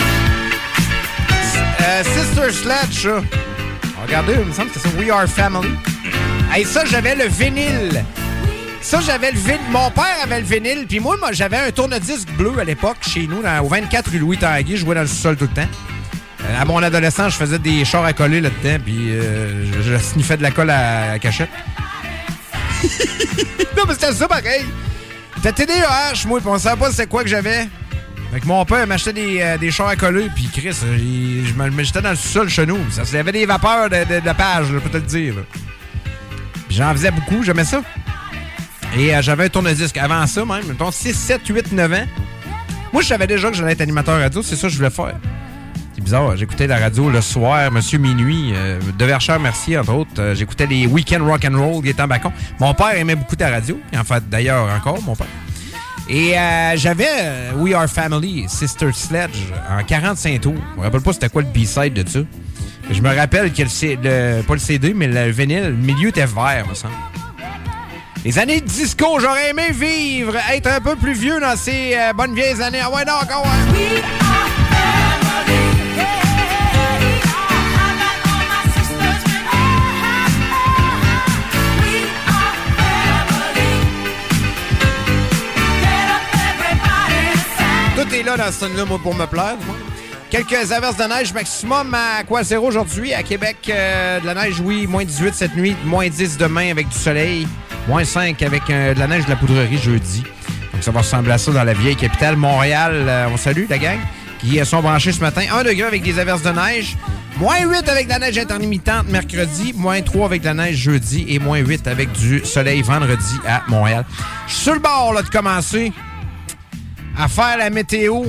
[1.80, 3.08] Euh, Sister Sledge.
[4.00, 4.96] Regardez, il me semble que c'est ça.
[4.96, 5.70] We Are Family.
[6.52, 8.04] Hey, ça, j'avais le vinyle.
[8.86, 9.58] Ça, j'avais le vinyle.
[9.70, 10.86] Mon père avait le vinyle.
[10.88, 14.76] Puis moi, j'avais un tourne-disque bleu à l'époque chez nous, au 24 rue Louis Tanguy.
[14.76, 15.68] Je jouais dans le sol tout le temps.
[16.44, 18.80] Euh, à mon adolescence, je faisais des chars à coller là-dedans.
[18.84, 21.50] Puis euh, je, je sniffais de la colle à, cachette.
[23.76, 24.64] non, mais c'était ça pareil.
[25.34, 27.68] C'était TDAH, moi, puis on savait pas c'est quoi que j'avais.
[28.32, 31.82] Fait que mon père m'achetait des, euh, des chars à coller, puis Chris, je me
[31.82, 32.78] jetais dans le sous-sol chez nous.
[32.92, 35.34] Ça, avait des vapeurs de, de, page, là, pour te le dire.
[36.70, 37.82] j'en faisais beaucoup, j'aimais ça.
[38.96, 42.06] Et euh, j'avais un tourne-disque avant ça, même, mettons 6, 7, 8, 9 ans.
[42.92, 45.14] Moi, je savais déjà que j'allais être animateur radio, c'est ça que je voulais faire.
[45.94, 50.10] C'est bizarre, j'écoutais la radio le soir, Monsieur Minuit, euh, De Verchères Mercier, entre autres.
[50.18, 52.32] Euh, j'écoutais les Weekend Rock and Roll, Gaétan Bacon.
[52.60, 55.26] Mon père aimait beaucoup ta radio, en fait, d'ailleurs, encore, mon père.
[56.08, 60.54] Et euh, j'avais We Are Family, Sister Sledge, en 45 tours.
[60.74, 62.20] Je me rappelle pas c'était quoi le B-side de ça.
[62.90, 63.96] Je me rappelle que le,
[64.38, 66.94] le- pas le CD, mais le vinyle, le milieu était vert, me semble.
[68.26, 72.12] Les années de disco, j'aurais aimé vivre, être un peu plus vieux dans ces euh,
[72.12, 72.80] bonnes vieilles années.
[72.82, 74.02] Ah ouais, non, encore, ouais.
[87.94, 89.54] Tout est là dans ce moi, pour me plaire.
[90.30, 93.14] Quelques averses de neige maximum à quoi zéro aujourd'hui.
[93.14, 96.88] À Québec, euh, de la neige, oui, moins 18 cette nuit, moins 10 demain avec
[96.88, 97.46] du soleil,
[97.88, 100.24] moins 5 avec euh, de la neige de la poudrerie jeudi.
[100.72, 102.36] Donc ça va ressembler à ça dans la vieille capitale.
[102.36, 103.98] Montréal, euh, on salue la gang
[104.38, 105.42] qui euh, sont branchés ce matin.
[105.50, 106.96] 1 degré avec des averses de neige.
[107.38, 109.72] Moins 8 avec de la neige intermittente mercredi.
[109.76, 111.26] Moins 3 avec de la neige jeudi.
[111.28, 114.04] Et moins 8 avec du soleil vendredi à Montréal.
[114.46, 115.92] Je suis sur le bord là, de commencer
[117.16, 118.24] à faire la météo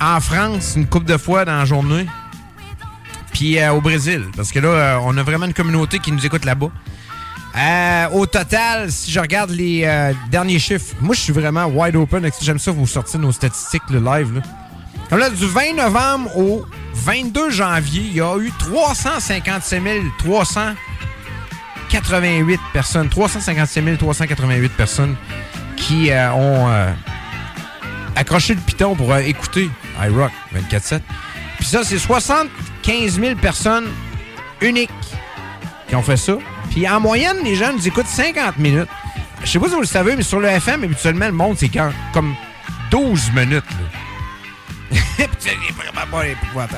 [0.00, 2.06] en France une couple de fois dans la journée.
[3.32, 4.24] Puis au Brésil.
[4.36, 6.70] Parce que là, on a vraiment une communauté qui nous écoute là-bas.
[7.56, 11.96] Euh, au total, si je regarde les euh, derniers chiffres, moi je suis vraiment wide
[11.96, 12.28] open.
[12.40, 14.36] J'aime ça vous sortir nos statistiques le live.
[14.36, 14.42] Là.
[15.08, 16.64] Comme là, du 20 novembre au
[16.94, 19.82] 22 janvier, il y a eu 357
[20.18, 23.08] 388 personnes.
[23.08, 25.16] 357 388 personnes
[25.76, 26.92] qui euh, ont euh,
[28.14, 29.68] accroché le piton pour écouter
[30.00, 30.30] iRock
[30.70, 31.00] 24-7.
[31.58, 33.88] Puis ça, c'est 75 000 personnes
[34.60, 34.90] uniques
[35.88, 36.34] qui ont fait ça.
[36.70, 38.88] Puis en moyenne, les gens nous écoutent 50 minutes.
[39.42, 41.68] Je sais pas si vous le savez, mais sur le FM, habituellement, le monde, c'est
[41.68, 42.34] quand- comme
[42.90, 43.64] 12 minutes.
[44.92, 44.98] là.
[45.38, 46.68] C'est vraiment.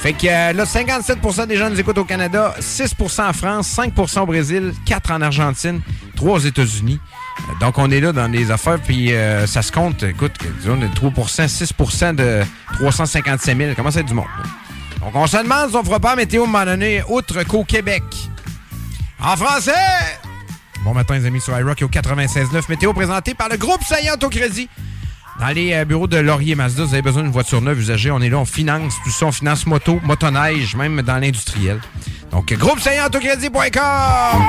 [0.00, 4.20] Fait que euh, là, 57% des gens nous écoutent au Canada, 6% en France, 5%
[4.20, 5.80] au Brésil, 4% en Argentine,
[6.16, 6.98] 3 aux États-Unis.
[7.38, 10.76] Euh, Donc, on est là dans les affaires, puis euh, ça se compte, écoute, disons,
[10.76, 12.42] de 3 6% de
[12.74, 13.70] 355 000.
[13.76, 14.26] Comment ça être du monde?
[14.38, 14.44] là?
[15.00, 17.64] Donc, on se demande si on fera pas météo à un moment donné, outre qu'au
[17.64, 18.02] Québec.
[19.24, 19.72] En français!
[20.84, 22.64] Bon matin, les amis, sur iRock et au 96.9.
[22.68, 24.68] Météo présenté par le groupe Saillant au crédit.
[25.40, 28.10] Dans les euh, bureaux de Laurier Mazda, vous avez besoin d'une voiture neuve usagée.
[28.10, 29.26] On est là, on finance tout ça.
[29.26, 31.80] On finance moto, motoneige, même dans l'industriel.
[32.32, 34.42] Donc, groupe Autocrédit.com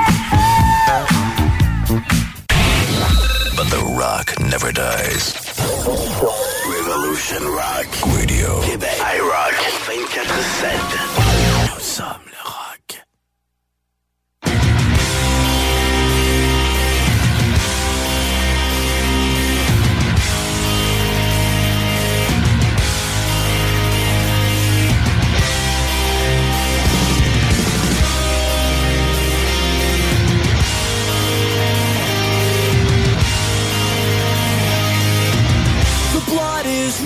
[3.56, 5.34] But the rock never dies.
[6.68, 8.60] Revolution Rock Radio.
[8.60, 8.90] Québec.
[9.00, 9.54] iRock
[9.88, 11.25] 24-7.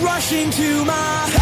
[0.00, 1.39] Rushing to my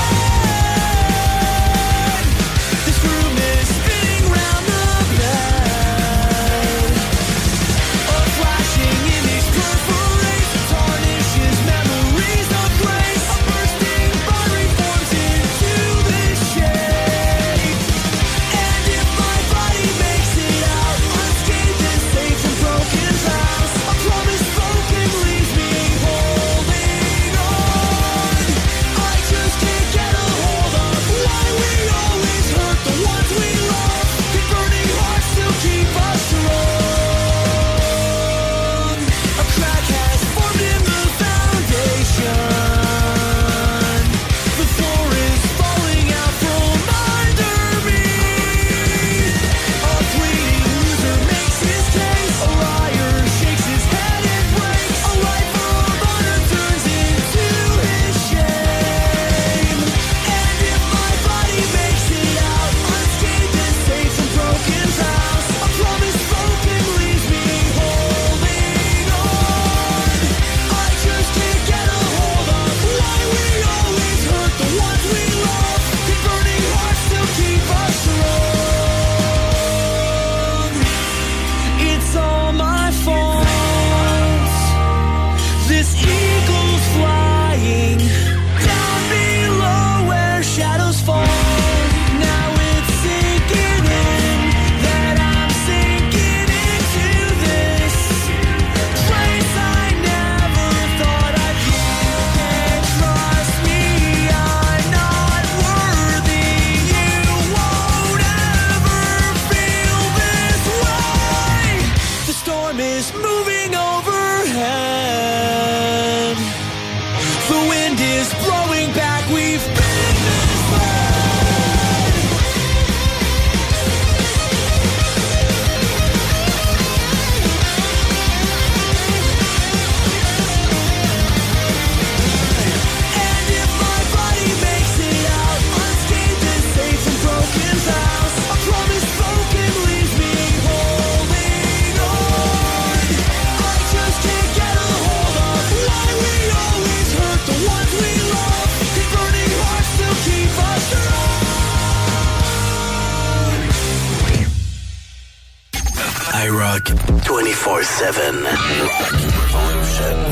[156.89, 158.33] 24-7.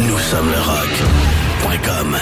[0.00, 2.16] Nous sommes le rock.com.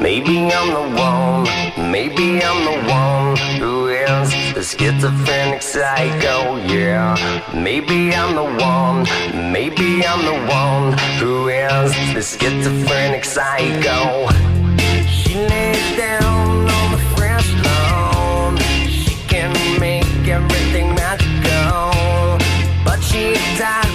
[0.00, 1.46] Maybe I'm the one,
[1.90, 7.16] maybe I'm the one who is the schizophrenic psycho, yeah.
[7.54, 9.06] Maybe I'm the one,
[9.52, 14.61] maybe I'm the one who is the schizophrenic psycho
[20.32, 22.38] everything magical,
[22.84, 23.91] but she died.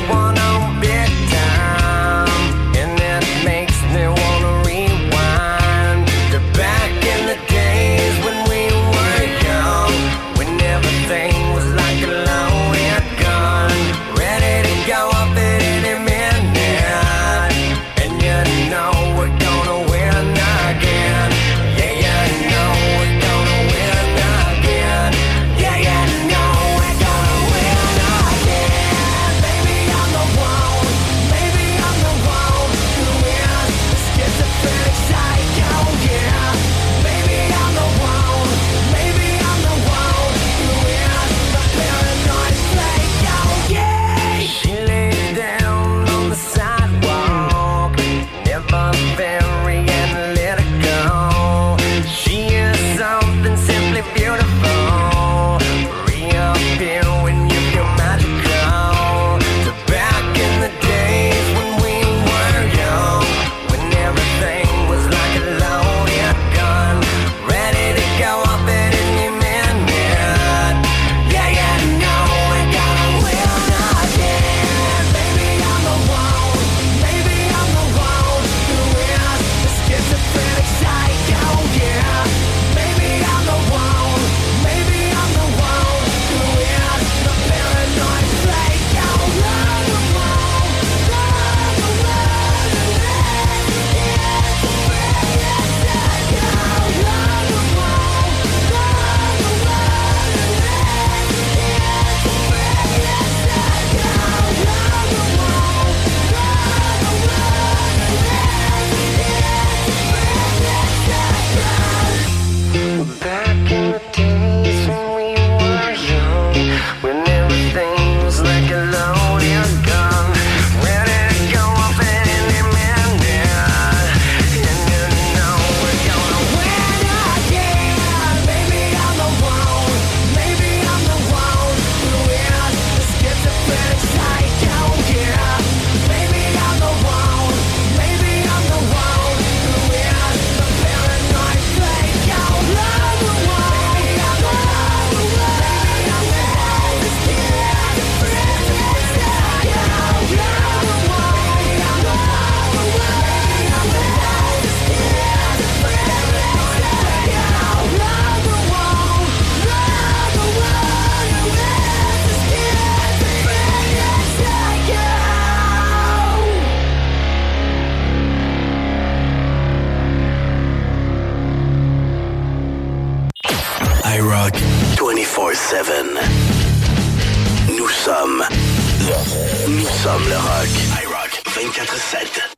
[180.08, 180.70] sommes le rock.
[181.02, 182.57] I rock 24-7.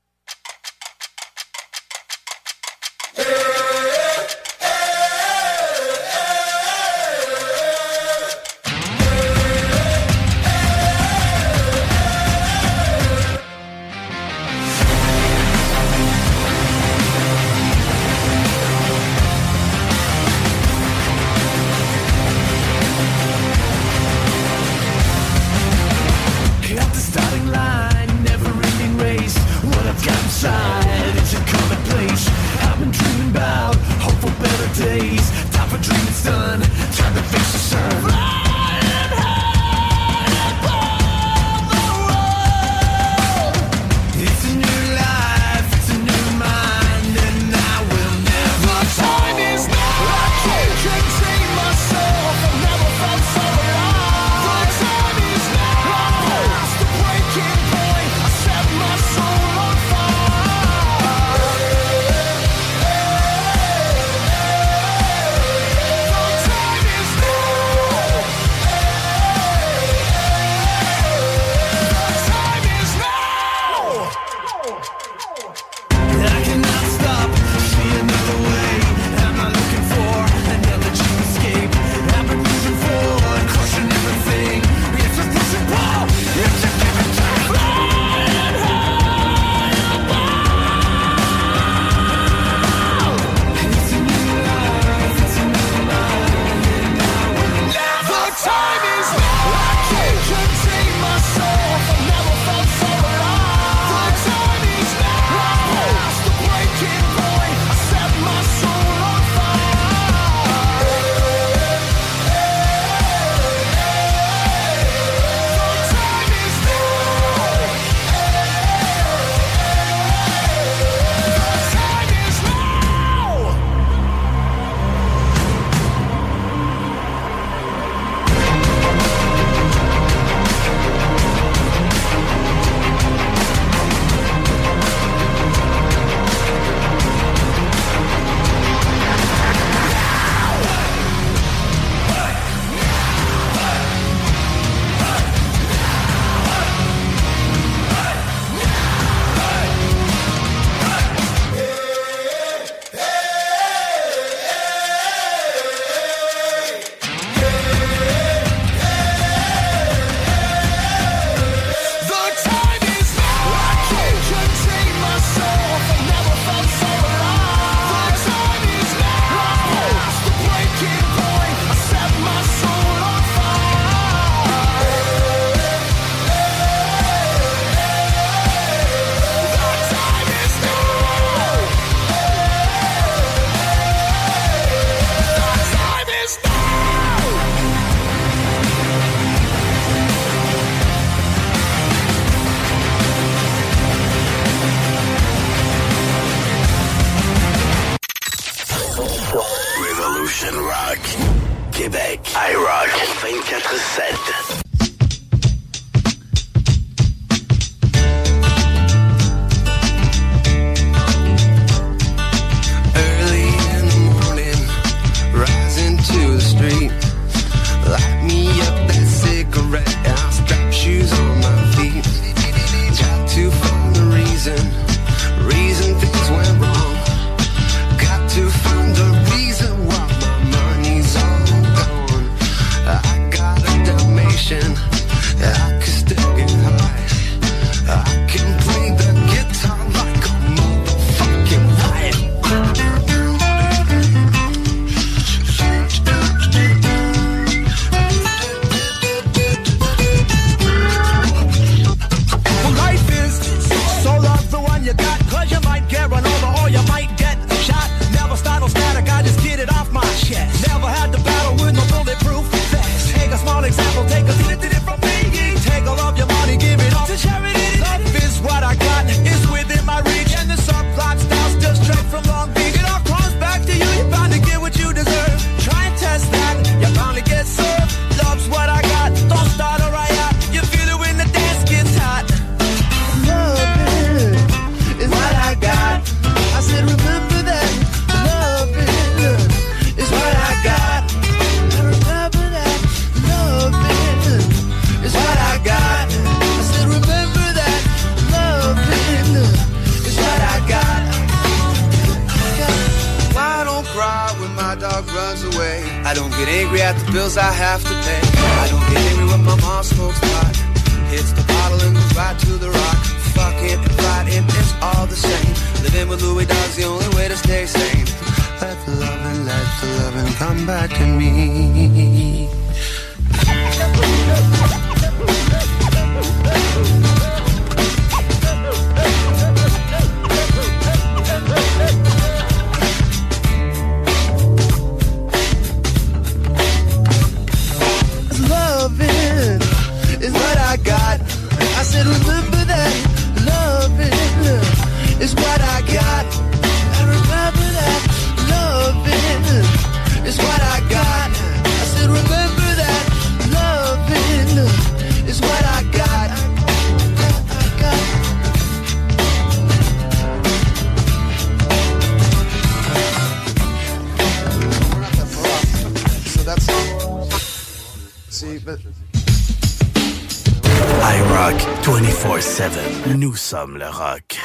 [373.49, 374.37] Sommes le rock.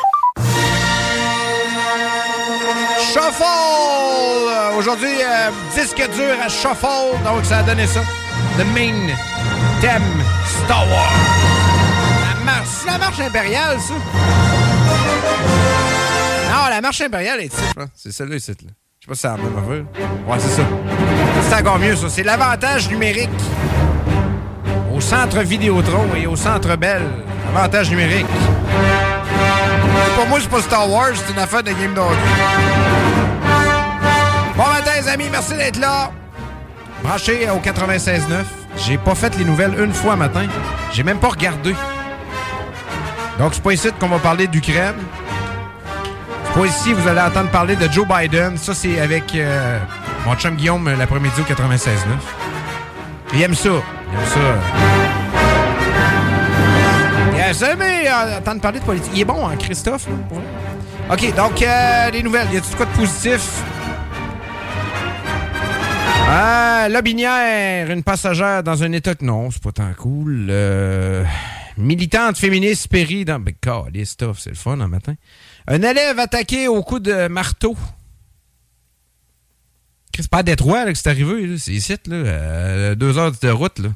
[3.12, 3.44] Shuffle!
[4.78, 8.00] Aujourd'hui, euh, disque dur à Shuffle, donc ça a donné ça.
[8.56, 9.14] The main
[9.82, 11.12] theme Star Wars.
[12.22, 13.92] La marche, c'est la marche impériale, ça?
[16.50, 17.88] Non, la marche impériale est pense.
[17.94, 18.56] C'est celle-là ici, là.
[19.00, 19.84] Je sais pas si c'est la même affaire.
[20.26, 20.62] Ouais, c'est ça.
[21.50, 22.08] C'est encore mieux, ça.
[22.08, 23.28] C'est l'avantage numérique.
[24.90, 27.02] Au centre Vidéotron et au centre Bell.
[27.54, 28.26] Avantage numérique.
[30.24, 32.16] Pour moi, c'est pas Star Wars, c'est une affaire de Game Dog.
[34.56, 36.12] Bon matin, les amis, merci d'être là.
[37.02, 38.22] Branché au 96.9.
[38.78, 40.46] J'ai pas fait les nouvelles une fois matin.
[40.94, 41.74] J'ai même pas regardé.
[43.38, 44.94] Donc, c'est pas ici qu'on va parler d'Ukraine.
[46.46, 48.56] C'est pas ici vous allez entendre parler de Joe Biden.
[48.56, 49.78] Ça, c'est avec euh,
[50.24, 51.88] mon chum Guillaume l'après-midi au 96.9.
[53.34, 53.68] Il aime ça.
[53.68, 55.03] Il aime ça.
[57.44, 59.12] Il aime ça, mais euh, entendre parler de politique.
[59.14, 60.08] Il est bon, hein, Christophe?
[60.08, 61.14] là.
[61.14, 62.50] OK, donc, euh, les nouvelles.
[62.50, 63.62] Y a-tu quoi de positif?
[66.26, 70.46] Ah, Lobinière, une passagère dans un état que non, c'est pas tant cool.
[70.48, 71.22] Euh,
[71.76, 73.38] militante féministe périt dans.
[73.38, 73.54] Ben,
[73.92, 75.12] les stuff, c'est le fun un matin.
[75.68, 77.76] Un élève attaqué au coup de marteau.
[80.16, 83.50] C'est pas à Détroit là, que c'est arrivé, c'est ici, là, euh, deux heures de
[83.50, 83.80] route.
[83.80, 83.90] Là.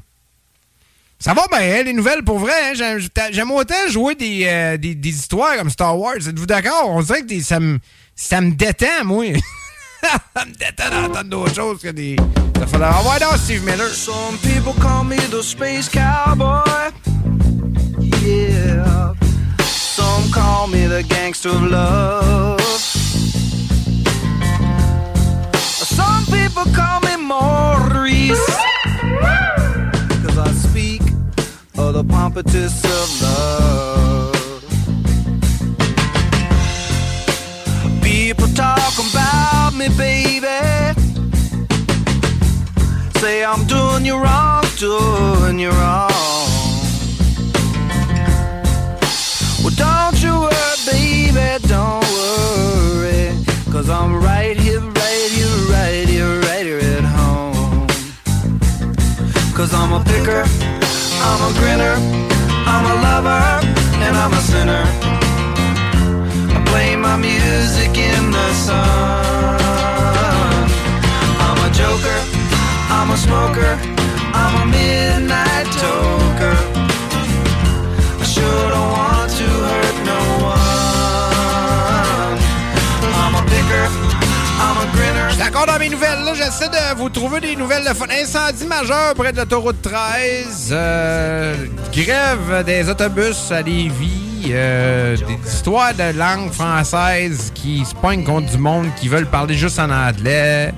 [1.21, 2.53] Ça va bien, hein, les nouvelles pour vrai.
[2.81, 2.97] hein.
[3.31, 6.15] J'aime- autant jouer des, euh, des, des histoires comme Star Wars.
[6.15, 6.85] Êtes-vous d'accord?
[6.89, 7.77] On dirait que des- ça, me,
[8.15, 9.25] ça détend, moi.
[10.01, 12.15] ça me détend d'entendre d'autres choses que des.
[12.57, 13.89] Ça fait avoir dans Steve Miller.
[13.89, 16.63] Some people call me the space cowboy.
[18.25, 19.13] Yeah.
[19.65, 22.61] Some call me the gangster of love.
[25.83, 27.58] Some people call me Maurice.
[32.19, 34.61] Pompatus of love.
[38.03, 40.59] People talk about me, baby.
[43.21, 46.11] say I'm doing you wrong, doing you wrong.
[49.63, 53.31] Well, don't you worry, baby, don't worry.
[53.71, 57.87] Cause I'm right here, right here, right here, right here at home.
[59.57, 60.43] Cause I'm a picker,
[61.27, 61.95] I'm a grinner,
[62.73, 63.43] I'm a lover,
[64.05, 64.83] and I'm a sinner.
[66.55, 69.59] I play my music in the sun.
[71.45, 72.19] I'm a joker,
[72.89, 73.98] I'm a smoker,
[86.35, 88.05] J'essaie de vous trouver des nouvelles de fun.
[88.09, 90.69] Incendie majeur près de l'autoroute 13.
[90.71, 91.55] euh,
[91.91, 94.51] grève des autobus à Lévis.
[94.51, 99.55] euh, des histoires de langue française qui se pognent contre du monde qui veulent parler
[99.55, 100.71] juste en anglais.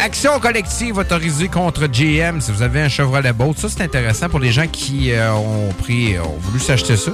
[0.00, 3.58] Action collective autorisée contre GM si vous avez un Chevrolet Bolt.
[3.58, 7.10] Ça, c'est intéressant pour les gens qui euh, ont pris, ont voulu s'acheter ça.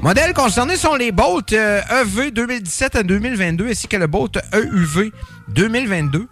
[0.00, 5.12] Modèles concernés sont les Bolt EV 2017 à 2022 ainsi que le Bolt EUV
[5.48, 6.26] 2022.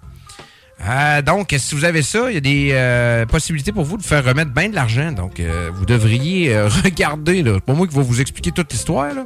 [0.86, 4.02] Euh, donc, si vous avez ça, il y a des euh, possibilités pour vous de
[4.02, 5.10] faire remettre bien de l'argent.
[5.12, 7.42] Donc, euh, vous devriez euh, regarder.
[7.42, 7.52] là.
[7.54, 9.14] C'est pas moi qui vais vous expliquer toute l'histoire.
[9.14, 9.24] là.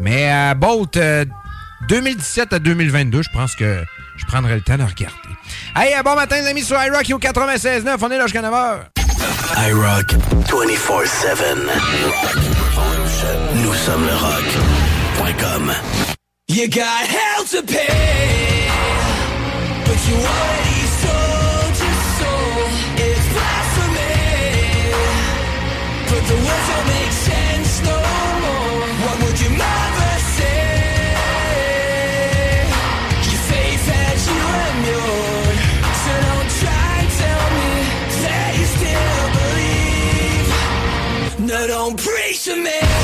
[0.00, 1.24] Mais euh, Bolt euh,
[1.88, 3.84] 2017 à 2022, je pense que
[4.16, 5.14] je prendrai le temps de regarder.
[5.76, 7.96] Hey, euh, bon matin, les amis, sur iRock au 96.9.
[8.00, 8.78] On est là jusqu'à 9h.
[9.68, 10.14] iRock
[10.48, 11.36] 24-7.
[13.62, 15.72] Nous sommes le rock.com.
[16.48, 18.68] You got hell to pay,
[19.84, 20.75] but you already
[41.46, 42.95] No, don't preach to me.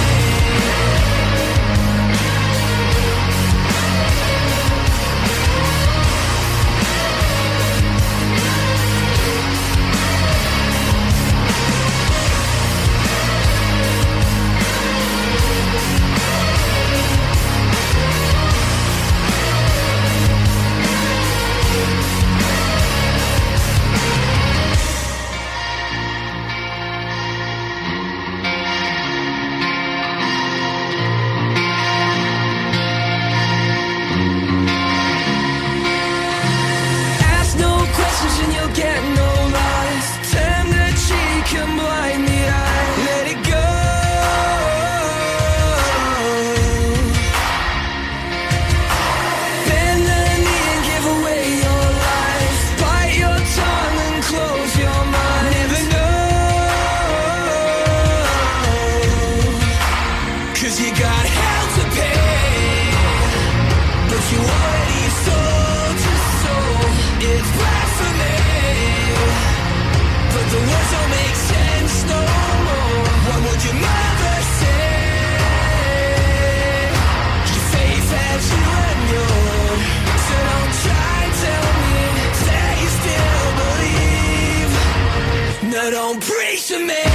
[85.91, 87.12] Don't preach to me.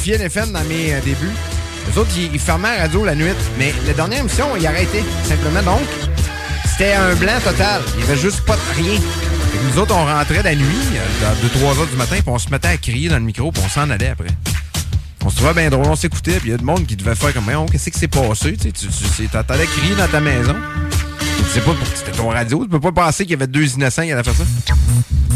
[0.00, 1.30] FIN FM dans mes euh, débuts.
[1.86, 3.32] Les autres, ils, fermaient la radio la nuit.
[3.58, 5.62] Mais la dernière émission, ils arrêtaient, simplement.
[5.62, 5.86] Donc,
[6.64, 7.82] c'était un blanc total.
[7.94, 8.98] Il n'y avait juste pas de rien.
[9.70, 10.64] nous autres, on rentrait la nuit,
[10.94, 11.34] euh, à
[11.74, 13.68] 2-3 heures du matin, puis on se mettait à crier dans le micro, puis on
[13.68, 14.28] s'en allait après.
[15.22, 17.14] On se trouvait bien drôle, on s'écoutait, puis il y a du monde qui devait
[17.14, 18.56] faire comme, oh, qu'est-ce que c'est passé?
[18.56, 20.56] Tu t'entendais crier dans ta maison.
[21.18, 24.02] Tu sais pas, c'était ton radio, tu peux pas penser qu'il y avait deux innocents
[24.02, 24.44] qui allaient faire ça.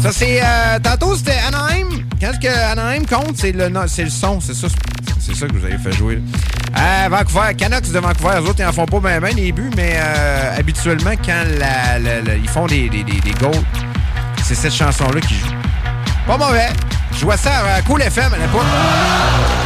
[0.01, 0.39] Ça, c'est.
[0.41, 1.39] Euh, tantôt, c'était
[2.19, 4.39] quand que Anaheim compte, c'est le, le son.
[4.39, 4.67] C'est ça,
[5.19, 6.21] c'est ça que vous avez fait jouer.
[6.73, 9.71] À Vancouver, Canucks de Vancouver, eux autres, ils en font pas bien ben les buts,
[9.75, 11.43] mais euh, habituellement, quand
[12.41, 13.63] ils font des, des, des, des goals,
[14.43, 15.47] c'est cette chanson-là qui joue.
[16.27, 16.69] Pas mauvais.
[17.13, 19.64] Je jouais ça à Cool FM à l'époque.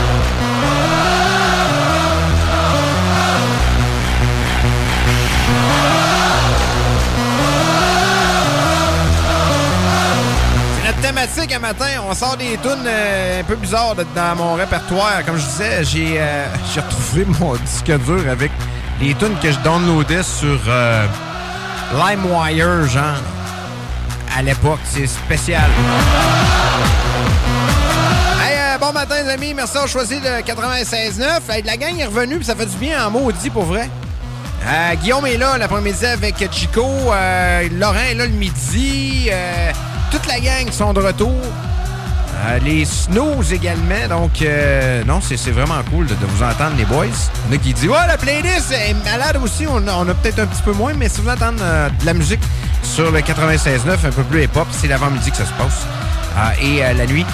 [11.59, 12.03] Matin.
[12.07, 15.23] On sort des tunes euh, un peu bizarres dans mon répertoire.
[15.25, 18.51] Comme je disais, j'ai euh, retrouvé mon disque dur avec
[19.01, 21.05] les tunes que je downloadais sur euh,
[21.93, 23.21] LimeWire, genre,
[24.37, 24.79] à l'époque.
[24.85, 25.69] C'est spécial.
[28.79, 29.53] Bon matin, les amis.
[29.53, 31.51] Merci d'avoir choisi le 96.9.
[31.51, 33.89] Hey, la gang est revenue, puis ça fait du bien en maudit pour vrai.
[35.01, 36.85] Guillaume est là l'après-midi avec Chico.
[36.85, 39.29] Laurent est là le midi.
[40.11, 41.33] Toute la gang sont de retour.
[42.47, 44.07] Euh, les Snooze également.
[44.09, 47.05] Donc, euh, non, c'est vraiment cool de, vous entendre, les boys.
[47.05, 49.65] Il y en a qui disent Ouais, la playlist est malade aussi.
[49.67, 52.39] On, a- peut-être un petit peu moins, mais si vous entendez euh, de la musique
[52.81, 55.85] sur le 96.9, un peu plus hip-hop, c'est l'avant-midi que ça se passe.
[56.61, 57.25] Et la nuit.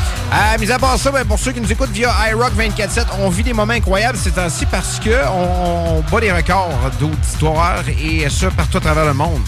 [0.60, 3.44] Mis à part ça, ben, pour ceux qui nous écoutent via iRock 24-7, on vit
[3.44, 8.78] des moments incroyables ces temps-ci parce que on bat des records d'auditoire et ça partout
[8.78, 9.42] à travers le monde.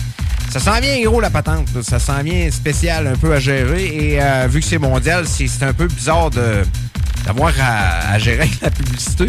[0.60, 1.68] Ça s'en vient gros la patente.
[1.84, 3.86] Ça s'en vient spécial un peu à gérer.
[3.86, 8.72] Et euh, vu que c'est mondial, c'est un peu bizarre d'avoir à, à gérer la
[8.72, 9.28] publicité.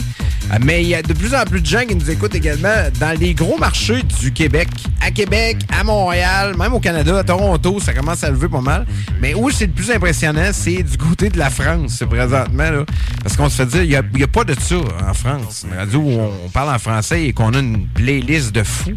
[0.64, 3.18] Mais il y a de plus en plus de gens qui nous écoutent également dans
[3.18, 4.68] les gros marchés du Québec.
[5.00, 8.86] À Québec, à Montréal, même au Canada, à Toronto, ça commence à lever pas mal.
[9.20, 12.70] Mais où c'est le plus impressionnant, c'est du côté de la France, présentement.
[12.70, 12.84] Là.
[13.22, 15.64] Parce qu'on se fait dire, il n'y a, y a pas de ça en France.
[15.70, 18.96] Une radio où on, on parle en français et qu'on a une playlist de fous.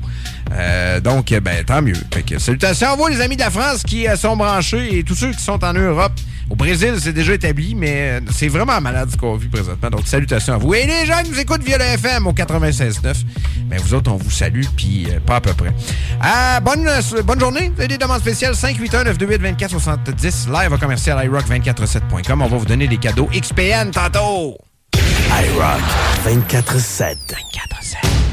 [0.53, 1.93] Euh, donc, ben, tant mieux.
[2.13, 5.03] Fait que, salutations à vous, les amis de la France qui euh, sont branchés et
[5.03, 6.13] tous ceux qui sont en Europe.
[6.51, 9.89] Au Brésil, c'est déjà établi, mais euh, c'est vraiment malade ce qu'on vit présentement.
[9.89, 10.73] Donc, salutations à vous.
[10.73, 13.23] Et les gens qui nous écoutent via le FM au 96.9,
[13.67, 15.69] ben, vous autres, on vous salue, puis euh, pas à peu près.
[15.69, 17.71] Euh, bonne, euh, bonne journée.
[17.73, 22.41] Vous avez des demandes spéciales 581-928-2470, live à commercial iRock247.com.
[22.41, 24.57] On va vous donner des cadeaux XPN tantôt.
[24.97, 25.79] iRock
[26.25, 27.15] 24-7.
[27.29, 28.30] 24-7.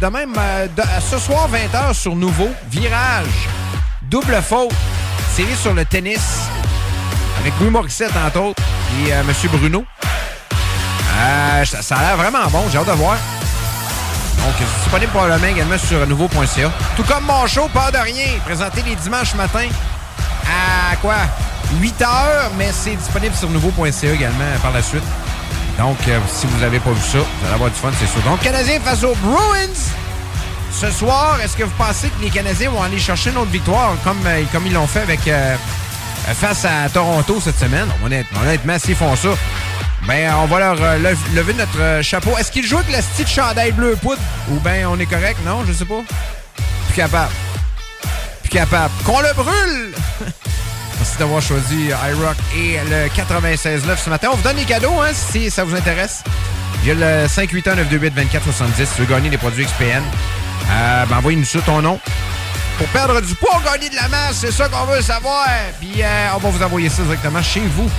[0.00, 3.48] De même, euh, de- ce soir, 20h sur Nouveau, Virage,
[4.02, 4.70] double faute,
[5.34, 6.20] série sur le tennis,
[7.40, 8.62] avec Louis Morissette, entre autres,
[9.06, 9.32] et euh, M.
[9.52, 9.84] Bruno.
[11.22, 13.16] Euh, ça, a l'air vraiment bon, j'ai hâte de voir.
[14.38, 14.54] Donc,
[14.84, 16.70] disponible probablement également sur nouveau.ca.
[16.96, 19.68] Tout comme mon show, Peur de rien, présenté les dimanches matins
[20.92, 21.14] à quoi?
[21.78, 25.04] 8 heures, mais c'est disponible sur nouveau.ca également par la suite.
[25.78, 28.20] Donc, euh, si vous n'avez pas vu ça, vous allez avoir du fun, c'est sûr.
[28.22, 29.89] Donc, Canadiens face aux Bruins.
[30.80, 33.94] Ce soir, est-ce que vous pensez que les Canadiens vont aller chercher une autre victoire
[34.02, 35.54] comme, euh, comme ils l'ont fait avec euh,
[36.28, 37.86] euh, face à Toronto cette semaine?
[38.04, 39.28] Honnêtement, honnêtement s'ils font ça,
[40.06, 42.30] ben, on va leur lev- lever notre chapeau.
[42.38, 44.20] Est-ce qu'ils jouent avec le style chandail bleu poudre?
[44.50, 45.38] Ou ben on est correct?
[45.44, 46.00] Non, je sais pas.
[46.88, 47.32] Plus capable.
[48.42, 48.94] Plus capable.
[49.04, 49.92] Qu'on le brûle!
[50.98, 54.28] Merci d'avoir choisi iRock et le 96.9 ce matin.
[54.32, 56.22] On vous donne les cadeaux hein, si ça vous intéresse.
[56.82, 60.02] Il y a le 581 928 2470 si tu veux gagner des produits XPN.
[60.70, 61.98] Euh, ben, envoyez-nous ça ton nom.
[62.78, 65.46] Pour perdre du poids, gagner de la masse, c'est ça qu'on veut savoir.
[65.80, 67.90] Puis euh, on va vous envoyer ça directement chez vous.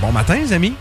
[0.00, 0.74] Bon matin, les amis.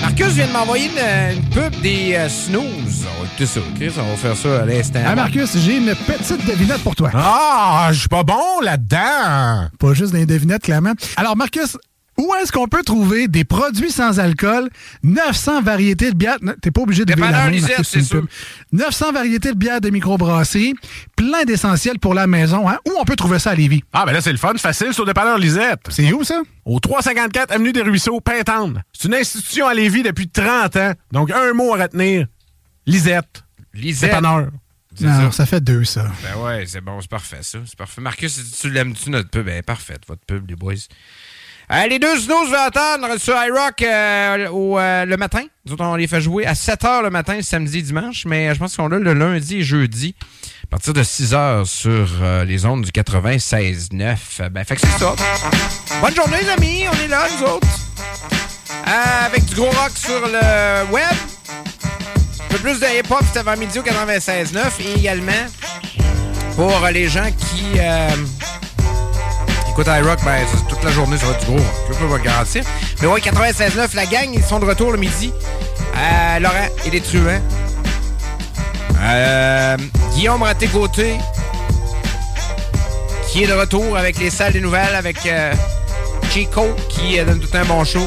[0.00, 3.04] Marcus vient de m'envoyer une, une pub des euh, snooze.
[3.04, 3.90] On va écouter ça, Chris.
[3.98, 5.00] On va faire ça à l'instant.
[5.04, 7.10] Ah, Marcus, j'ai une petite devinette pour toi.
[7.14, 9.70] Ah, je suis pas bon là-dedans.
[9.76, 10.92] Pas juste des devinettes, clairement.
[11.16, 11.76] Alors, Marcus,
[12.16, 14.70] où est-ce qu'on peut trouver des produits sans alcool,
[15.02, 16.38] 900 variétés de bières...
[16.62, 18.20] T'es pas obligé de lever la main, Lisette, Marcus, c'est une sûr.
[18.20, 18.28] pub.
[18.72, 20.74] 900 variétés de bières de microbrasserie,
[21.16, 22.68] plein d'essentiels pour la maison.
[22.68, 22.78] Hein?
[22.86, 23.82] Où on peut trouver ça à Lévis?
[23.92, 25.80] Ah, ben là, c'est le fun, facile, au dépanneur Lisette.
[25.88, 26.40] C'est où, ça?
[26.64, 28.76] Au 354 Avenue des Ruisseaux, Pintante.
[29.00, 30.92] C'est une institution à Lévis depuis 30 ans.
[31.12, 32.26] Donc, un mot à retenir.
[32.84, 33.44] Lisette.
[33.72, 34.10] Lisette.
[34.10, 34.48] Dépanneur.
[34.96, 35.36] C'est Non, ça.
[35.36, 36.06] ça fait deux, ça.
[36.24, 37.60] Ben ouais, c'est bon, c'est parfait, ça.
[37.64, 38.00] C'est parfait.
[38.00, 39.46] Marcus, tu l'aimes-tu, notre pub?
[39.46, 40.74] Ben, parfait, votre pub, les boys.
[41.70, 45.42] Euh, les deux snooze vont attendre sur iRock euh, au, euh, le matin.
[45.64, 48.52] Nous autres, on les fait jouer à 7 h le matin, samedi et dimanche, mais
[48.52, 50.16] je pense qu'on l'a le lundi et jeudi
[50.64, 54.48] à partir de 6 h sur euh, les ondes du 96.9.
[54.48, 55.14] Ben, fait que c'est ça.
[56.00, 56.84] Bonne journée, les amis.
[56.92, 57.68] On est là, nous autres.
[58.86, 61.04] Avec du gros rock sur le web.
[62.40, 64.56] Un peu plus de hip-hop, c'était avant midi au 96.9.
[64.80, 65.32] Et également,
[66.56, 68.08] pour les gens qui euh,
[69.70, 71.74] écoutent iRock, ben, c'est toute la journée, ça va être du gros rock.
[71.92, 72.64] Je peux pas garantir.
[73.00, 75.32] Mais ouais, 96.9, la gang, ils sont de retour le midi.
[75.96, 77.40] Euh, Laurent et les truands.
[79.00, 79.76] Euh,
[80.14, 81.16] Guillaume Raté-Côté,
[83.28, 85.52] qui est de retour avec les salles des nouvelles, avec euh,
[86.30, 88.06] Chico, qui donne tout un bon show.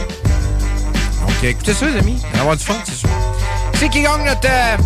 [1.44, 2.22] Écoutez ça, les amis.
[2.22, 3.10] On va avoir du fun, c'est sûr.
[3.74, 4.78] C'est qui gagne notre, euh,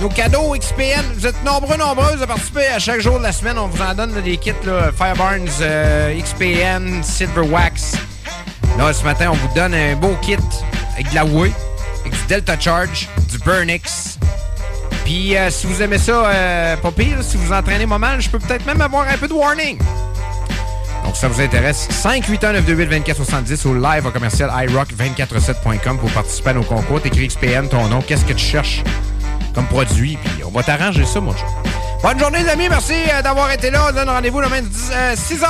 [0.00, 1.04] nos cadeaux XPN.
[1.14, 3.58] Vous êtes nombreux, nombreuses à participer à chaque jour de la semaine.
[3.58, 4.90] On vous en donne des kits, là,
[5.60, 7.98] euh, XPN, Silver Wax.
[8.78, 10.38] Là, ce matin, on vous donne un beau kit
[10.94, 11.52] avec de la whey,
[12.00, 14.18] avec du Delta Charge, du Burnix.
[15.04, 16.30] Puis, euh, si vous aimez ça,
[16.82, 19.34] pas pire, si vous entraînez pas mal, je peux peut-être même avoir un peu de
[19.34, 19.78] warning.
[21.04, 26.62] Donc, si ça vous intéresse, 581-928-2470 au live au commercial iRock247.com pour participer à nos
[26.62, 27.00] concours.
[27.00, 28.82] T'écris XPN, ton nom, qu'est-ce que tu cherches
[29.54, 31.46] comme produit, puis on va t'arranger ça, mon chat.
[32.02, 32.68] Bonne journée, les amis.
[32.68, 33.86] Merci euh, d'avoir été là.
[33.88, 34.60] On donne rendez-vous demain
[35.14, 35.46] 6 h.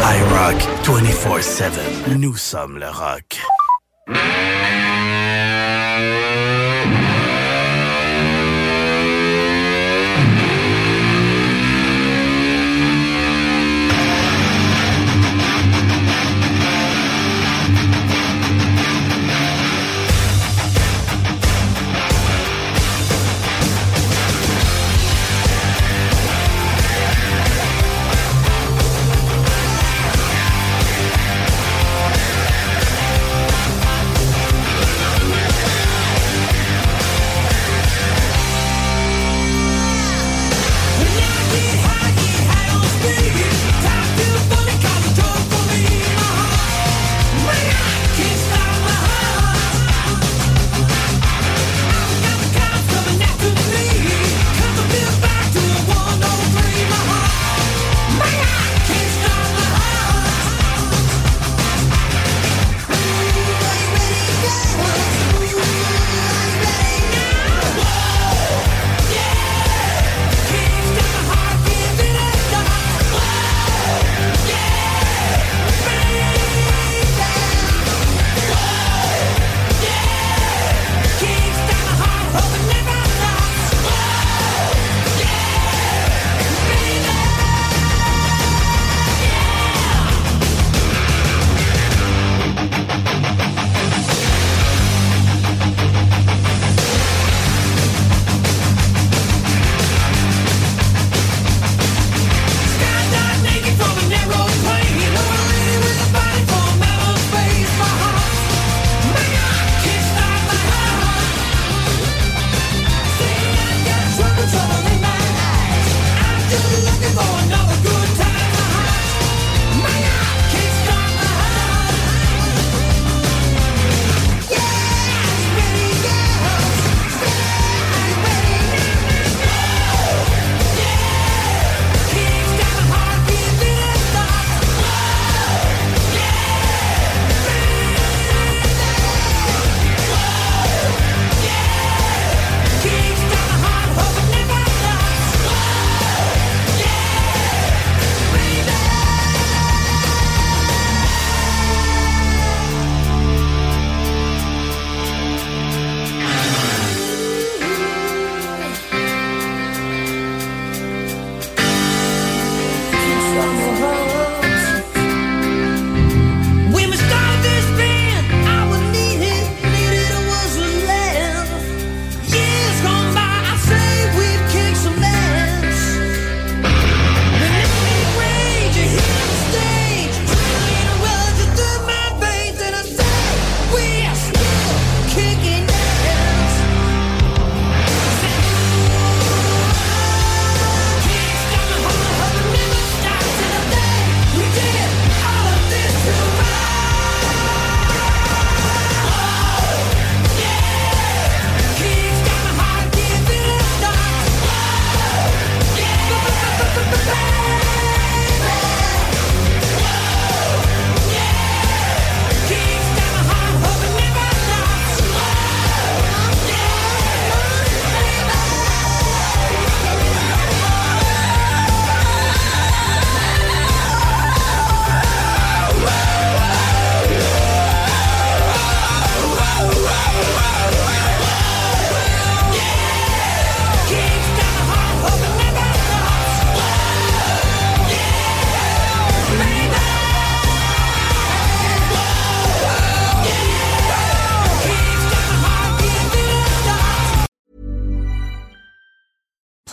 [0.00, 2.16] iRock 24-7.
[2.16, 3.38] Nous sommes le rock.